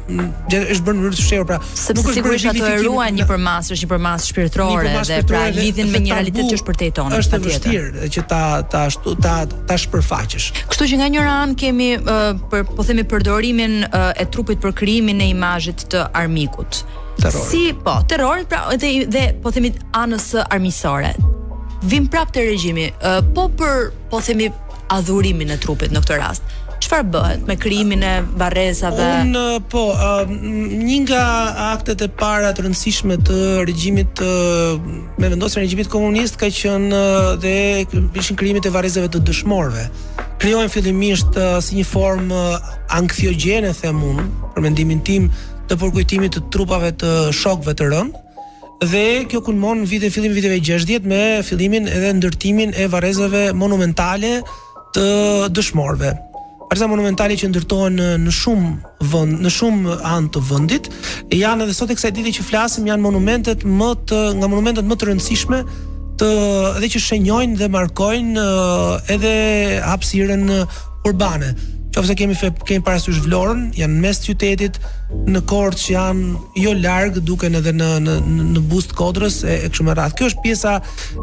[0.53, 3.73] është bërë në mënyrë të fshehur, pra Se nuk është sigurisht të eruan një përmasë,
[3.79, 6.91] është një përmasë shpirtërore dhe, dhe pra lidhin me një realitet që është për te
[7.01, 8.43] tonë, është e vështirë që ta
[8.75, 9.35] ta ashtu ta
[9.71, 10.51] ta shpërfaqësh.
[10.69, 14.77] Kështu që nga njëra anë kemi uh, për, po themi përdorimin uh, e trupit për
[14.85, 16.85] krijimin e imazhit të armikut
[17.21, 17.45] terror.
[17.51, 21.13] Si po, terrorit, pra edhe dhe po themi anës armisore.
[21.91, 22.89] Vim prapë te regjimi.
[23.37, 24.49] Po për po themi
[24.99, 26.55] adhurimin e trupit në këtë rast.
[26.79, 29.41] Qëfar bëhet me kryimin e barreza Unë,
[29.71, 29.83] po,
[30.31, 31.23] një nga
[31.73, 34.23] aktet e para të rëndësishme të regjimit,
[35.19, 37.03] me vendosë e regjimit komunist, ka qenë
[37.43, 37.55] dhe
[38.23, 39.89] ishën kryimit e barrezeve të dëshmorve.
[40.39, 42.43] Kryojnë fillimisht si një formë
[43.01, 45.29] angthiogjene, them unë, për mendimin tim,
[45.69, 48.25] të përkujtimit të trupave të shokëve të rënë
[48.89, 54.37] dhe kjo kulmon vite fillim viteve 60 me fillimin edhe ndërtimin e varrezave monumentale
[54.95, 55.05] të
[55.53, 56.13] dëshmorëve.
[56.69, 58.71] Varreza monumentale që ndërtohen në shumë
[59.13, 60.89] vend, në shumë anë të vendit,
[61.35, 64.97] janë edhe sot e kësaj dite që flasim janë monumentet më të nga monumentet më
[65.01, 65.63] të rëndësishme
[66.23, 66.29] të
[66.79, 68.47] dhe që shenjojnë dhe markojnë
[69.17, 69.35] edhe
[69.89, 70.47] hapësirën
[71.11, 71.55] urbane
[71.95, 74.79] qofse kemi fe, kemi parasysh Vlorën, janë në mes qytetit,
[75.33, 76.27] në korç që janë
[76.63, 78.17] jo larg, duken edhe në në
[78.53, 80.17] në bust kodrës e, e kështu me radhë.
[80.19, 80.75] Kjo është pjesa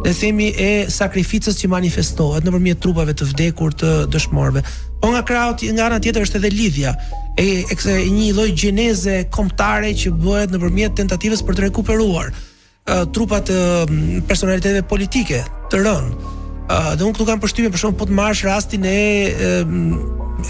[0.09, 4.65] e themi e sakrificës që manifestohet nëpërmjet trupave të vdekur të dëshmorëve.
[5.01, 6.95] Po nga kraut nga ana tjetër është edhe lidhja
[7.37, 13.03] e, e kse, një lloj gjeneze kombëtare që bëhet nëpërmjet tentativës për të rikuperuar uh,
[13.13, 13.93] trupat e uh,
[14.29, 16.33] personaliteteve politike të rënë.
[16.67, 18.97] Dhe unë këtu kam përshtyme për shumë Po të marrë rastin e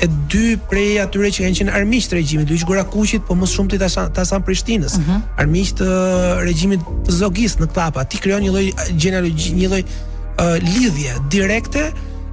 [0.04, 3.46] E dy prej atyre që kanë qenë armiqtë të regjimit, dy gjora kuqit, po më
[3.48, 3.88] shumë të
[4.18, 4.96] Tasan Prishtinës.
[4.98, 5.12] Uh mhm.
[5.12, 5.42] -huh.
[5.42, 5.92] Armiqtë të
[6.48, 8.04] regjimit të Zogis në klapa.
[8.04, 11.84] ti krijon një lloj gjenealogji, një lloj uh, lidhje direkte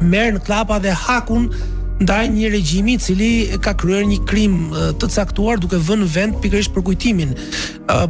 [0.00, 1.54] merr në klapa dhe hakun uh,
[2.00, 3.30] ndaj një regjimi i cili
[3.64, 4.56] ka kryer një krim
[5.00, 7.32] të caktuar duke vënë në vend pikërisht për kujtimin.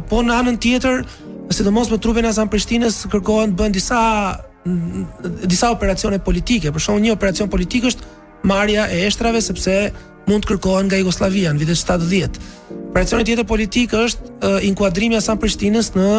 [0.09, 1.05] Po në anën tjetër,
[1.53, 4.01] sidomos me trupin e Azan Prishtinës kërkohen të bëhen disa
[5.47, 6.73] disa operacione politike.
[6.75, 9.77] Për shembull, një operacion politik është marrja e eshtrave sepse
[10.27, 12.41] mund të kërkohen nga Jugosllavia në vitet 70.
[12.91, 16.09] Operacioni tjetër politik është inkuadrimi i Azan Prishtinës në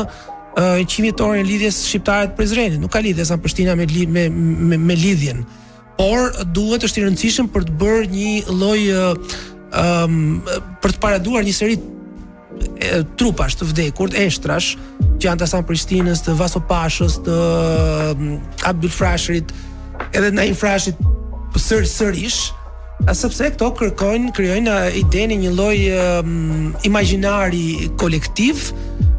[0.88, 2.80] qimitorin e lidhjes shqiptare të Prizrenit.
[2.80, 3.84] Nuk ka lidhje Azan Prishtina me
[4.16, 5.44] me me, me lidhjen
[5.98, 9.22] por duhet është i rëndësishëm për të bërë një lloj ëm
[9.82, 10.42] um,
[10.82, 11.78] për të paraduar një seri
[13.18, 14.72] trupash të vdekur, eshtrash,
[15.20, 17.36] që janë të San Prishtinës, të Vasopashës, të
[18.66, 19.50] Abdul Frashrit,
[20.14, 20.98] edhe Nain Frashit
[21.58, 22.38] sër sërish,
[23.14, 28.70] sepse këto kërkojnë, krijojnë idenë një lloj um, imagjinari kolektiv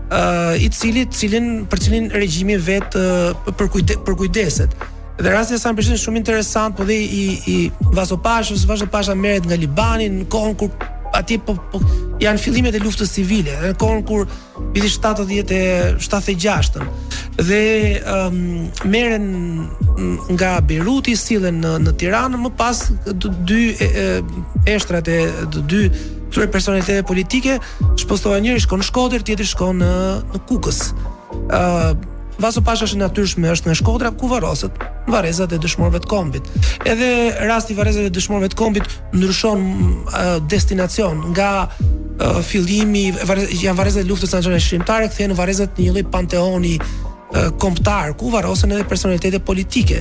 [0.08, 4.76] uh, i cili cilin për cilin regjimi vet uh, për kujde, për kujdeset.
[5.20, 7.56] Dhe rasti i San Prishtinës është shumë interesant, po dhe i i
[7.98, 10.72] Vasopashës, Vasopasha merret nga Libani në kohën kur
[11.18, 11.82] aty po, po
[12.24, 14.30] janë fillimet e luftës civile, në kohën kur
[14.76, 15.62] vitin 70 e
[16.00, 16.80] 76
[17.40, 17.60] Dhe
[18.14, 18.40] um,
[18.92, 19.28] merren
[20.38, 22.80] nga Beiruti, sillen në në Tiranë, më pas
[23.52, 23.64] dy
[24.72, 25.20] estrat e
[25.52, 25.82] të dy
[26.30, 27.58] këtyre personalitete politike,
[28.00, 29.92] shpostohen njëri shkon në Shkodër, tjetri shkon në
[30.34, 30.80] në Kukës.
[31.50, 32.08] ë uh,
[32.40, 34.78] Vaso Pasha është natyrshme është në Shkodra ku varroset
[35.12, 36.46] varrezat e dëshmorëve të kombit.
[36.88, 37.10] Edhe
[37.50, 43.76] rasti i varrezave të dëshmorëve të kombit ndryshon uh, destinacion nga uh, fillimi varez, janë
[43.82, 46.76] varrezat e luftës nacionale shqiptare kthehen në varrezat një lloj panteoni
[47.62, 50.00] kombëtar ku varrosen edhe personalitete politike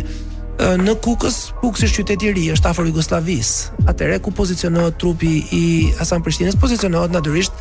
[0.80, 3.84] në Kukës, Kukës është qytet i ri, është afër Jugosllavisë.
[3.90, 5.60] Atëherë ku pozicionohet trupi i
[6.00, 7.54] Hasan Prishtinës, pozicionohet natyrisht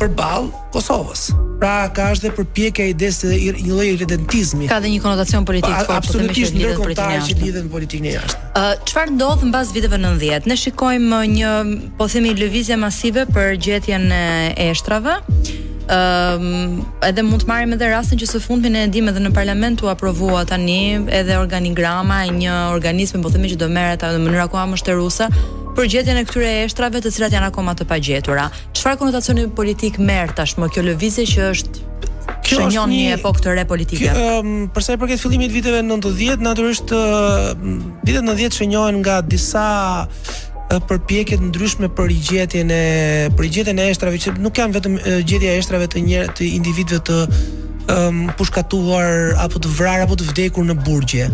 [0.00, 1.26] përballë Kosovës.
[1.58, 4.68] Pra ka është dhe përpjekja e ides dhe një lloj identizmi.
[4.70, 5.90] Ka dhe një konotacion politik fort.
[5.98, 8.50] Absolutisht ndërkombëtar që lidhet me politikën e jashtë.
[8.56, 10.46] Ë çfarë ndodh mbas viteve 90?
[10.48, 11.52] Ne shikojmë një
[12.00, 15.18] po themi lëvizje masive për gjetjen e shtrave.
[15.88, 19.80] Ehm, edhe mund të marrim edhe rastin që së fundmi ne ndim edhe në parlament
[19.82, 20.80] u aprovua tani
[21.20, 24.80] edhe organigrama e një organizmi, po themi që do merr ata në mënyrë akoma më
[24.82, 25.30] shtëruese
[25.78, 28.48] për gjetjen e këtyre eshtrave të cilat janë akoma të pagjetura.
[28.76, 31.86] Çfarë konotacioni politik merr tashmë kjo lëvizje që është
[32.44, 34.08] Kjo është një, një epokë të re politike.
[34.08, 37.50] Kjo, um, ehm, përsa i përket fillimit viteve 90, natyrisht uh,
[38.04, 39.68] vitet 90 shënohen nga disa
[40.68, 44.98] përpjekje të ndryshme për gjetjen e për gjetjen e estrave që nuk janë vetëm
[45.28, 47.16] gjetja e estrave të një të individëve të
[47.94, 51.30] um, pushkatuar apo të vrarë apo të vdekur në burgje.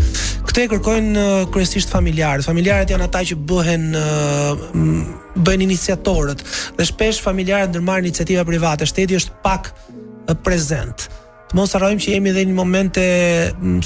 [0.46, 2.46] Këtë e kërkojnë kryesisht familjarët.
[2.46, 5.02] Familjarët janë ata që bëhen bëjnë
[5.44, 6.46] bëhen iniciatorët
[6.78, 8.86] dhe shpesh familjarët ndërmarrin iniciativa private.
[8.86, 9.98] Shteti është pak uh,
[10.46, 11.08] prezent
[11.54, 13.02] mos harrojmë që jemi edhe në momente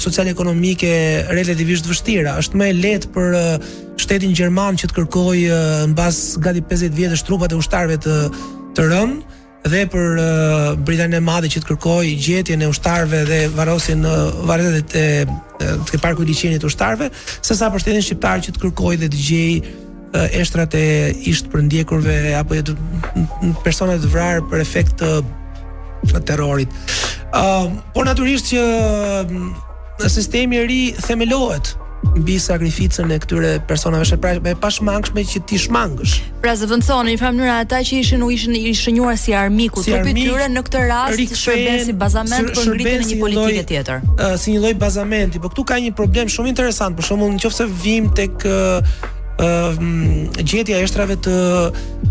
[0.01, 0.89] social-ekonomike
[1.29, 2.35] relativisht vështira.
[2.41, 3.35] Është më lehtë për
[4.01, 5.57] shtetin gjerman që të kërkojë
[5.91, 8.17] mbas gati 50 vjetësh trupat e ushtarëve të
[8.79, 9.17] të rënë
[9.69, 14.29] dhe për uh, Britaninë e Madhe që të kërkojë gjetjen e ushtarëve dhe varrosin uh,
[14.47, 15.07] varretet e
[15.59, 17.09] të parkut liçenit ushtarëve,
[17.43, 20.85] sesa për shtetin shqiptar që të kërkoi dhe të gjejë uh, eshtrat e
[21.27, 22.77] isht për ndjekurve apo e të,
[23.65, 25.11] persona të vrarë për efekt të,
[26.13, 26.77] të terrorit
[27.93, 28.63] por natyrisht që
[29.99, 31.75] në sistemi i ri themelohet
[32.15, 37.19] mbi sakrificën e këtyre personave shpresë pra, pashmangshme që ti shmangsh Pra zëvendëson në një
[37.19, 40.63] farë mënyrë ata që ishin u ishin i shënuar si armiku si trupit tyre në
[40.69, 44.07] këtë rast shërben si bazament për ngritjen e një politike tjetër.
[44.15, 47.67] Uh, si një lloj bazamenti, por këtu ka një problem shumë interesant, për shembull nëse
[47.83, 48.95] vim tek uh,
[49.39, 49.77] uh,
[50.43, 51.33] gjetja e shtrave të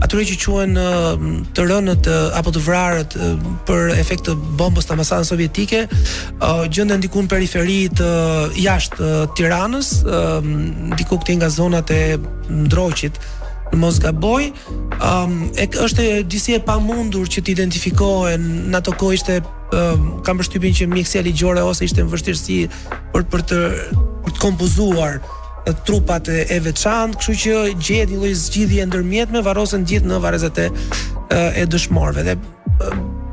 [0.05, 1.09] atyre që quhen uh,
[1.57, 6.65] të rënët uh, apo të vrarët uh, për efekt të bombës të masave sovjetike, uh,
[6.69, 10.55] gjendën ndikun periferi të uh, jashtë uh, Tiranës, uh, ehm,
[10.99, 12.01] diku këtej nga zonat e
[12.49, 13.19] Ndroqit,
[13.73, 14.49] në mos Boj
[14.97, 20.41] um, e është disi e pamundur që të identifikohen në ato ko ishte um, kam
[20.41, 22.59] përshtypjen që mjekësia ligjore ose ishte në vështirësi
[23.13, 23.59] për për të
[24.25, 25.21] për të kompozuar
[25.77, 30.61] trupat e, e veçantë, kështu që gjet një lloj zgjidhje ndërmjetme, varrosen gjithë në varrezat
[30.65, 30.69] e
[31.61, 32.35] e dëshmorëve dhe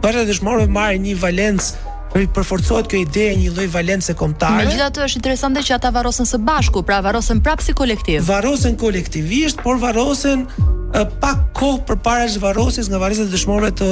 [0.04, 4.16] varrezat e dëshmorëve marrin një valencë po i përforcohet kjo ide e një lloj valence
[4.20, 4.64] kombëtare.
[4.66, 8.24] Megjithatë është interesante që ata varrosen së bashku, pra varrosen prapë si kolektiv.
[8.28, 13.90] Varrosen kolektivisht, por varrosen uh, pa kohë përpara zhvarrosjes nga varrezat e dëshmorëve të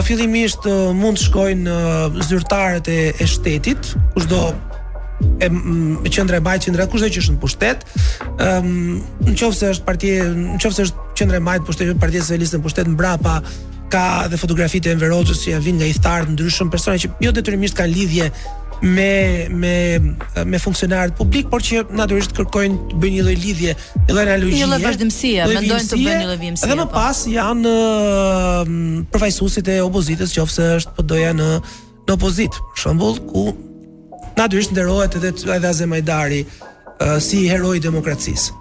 [0.04, 0.68] Fillimisht
[1.00, 1.76] mund të shkojnë
[2.28, 2.98] zyrtarët e
[3.28, 4.46] shtetit, çdo
[6.06, 7.82] e qendra e majtë, qendra kushte që është në pushtet.
[8.42, 8.68] Ëm,
[9.24, 10.12] um, nëse është parti,
[10.58, 13.40] nëse është qendra e majtë, pushtet Partia Socialiste në pushtet mbrapa
[13.92, 17.10] ka dhe fotografi të Enver Hoxhës që ja vin nga i thartë ndryshëm persona që
[17.24, 18.26] jo detyrimisht kanë lidhje
[18.82, 19.72] me me
[20.46, 23.72] me funksionarët publik, por që natyrisht kërkojnë të bëjnë një lloj lidhje,
[24.04, 24.60] një lloj analogjie.
[24.60, 26.68] Një lloj vazhdimësie, mendojnë të bëjnë një lloj vazhdimësie.
[26.68, 26.94] Dhe më po.
[26.94, 27.32] pas po.
[27.34, 27.72] janë
[29.16, 31.48] përfaqësuesit e opozitës, qofse është PD-ja po në
[32.08, 33.48] në opozit, për shembull, ku
[34.38, 38.54] natyrisht nderohet edhe edhe Azemajdari uh, si hero i demokracisë.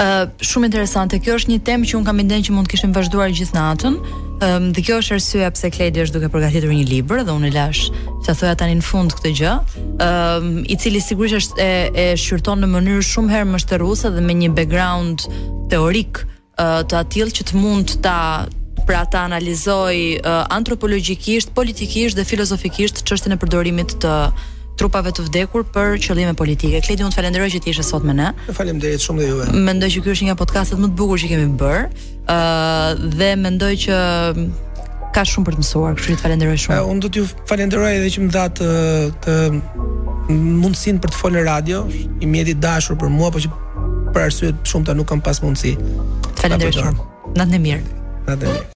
[0.00, 1.18] Uh, shumë interesante.
[1.20, 3.96] Kjo është një temë që un kam mendën që mund të kishim vazhduar gjithë natën.
[4.40, 7.82] Um, dhe kjo është arsyeja pse Kledi është duke përgatitur një libër dhe unë lash
[8.24, 9.52] sa thoja tani në fund këtë gjë,
[10.00, 14.36] um, i cili sigurisht është e, e shqyrton në mënyrë shumë herë mështeruese dhe me
[14.40, 15.26] një background
[15.72, 18.18] teorik uh, të atill që të mund ta
[18.88, 24.14] pra ta analizoj uh, antropologjikisht, politikisht dhe filozofikisht çështën e përdorimit të
[24.80, 26.80] trupave të vdekur për qëllime politike.
[26.84, 28.30] Kledi, unë të falenderoj që ti ishe sot me ne.
[28.56, 29.48] Faleminderit shumë dhe juve.
[29.68, 31.90] Mendoj që ky është një nga podcastet më të bukur që kemi bër.
[32.36, 34.00] uh, dhe mendoj që
[35.14, 36.78] ka shumë për të mësuar, kështu që të falenderoj shumë.
[36.80, 38.72] Uh, unë do t'ju falenderoj edhe që më datë
[39.26, 41.84] të, të për të folë në radio,
[42.24, 43.48] i mjeti dashur për mua, po që
[44.14, 45.76] për arsye shumë të nuk kam pas mundësi.
[46.30, 47.08] Të falenderoj shumë.
[47.36, 47.88] Natën e mirë.
[47.90, 48.68] Natën e mirë.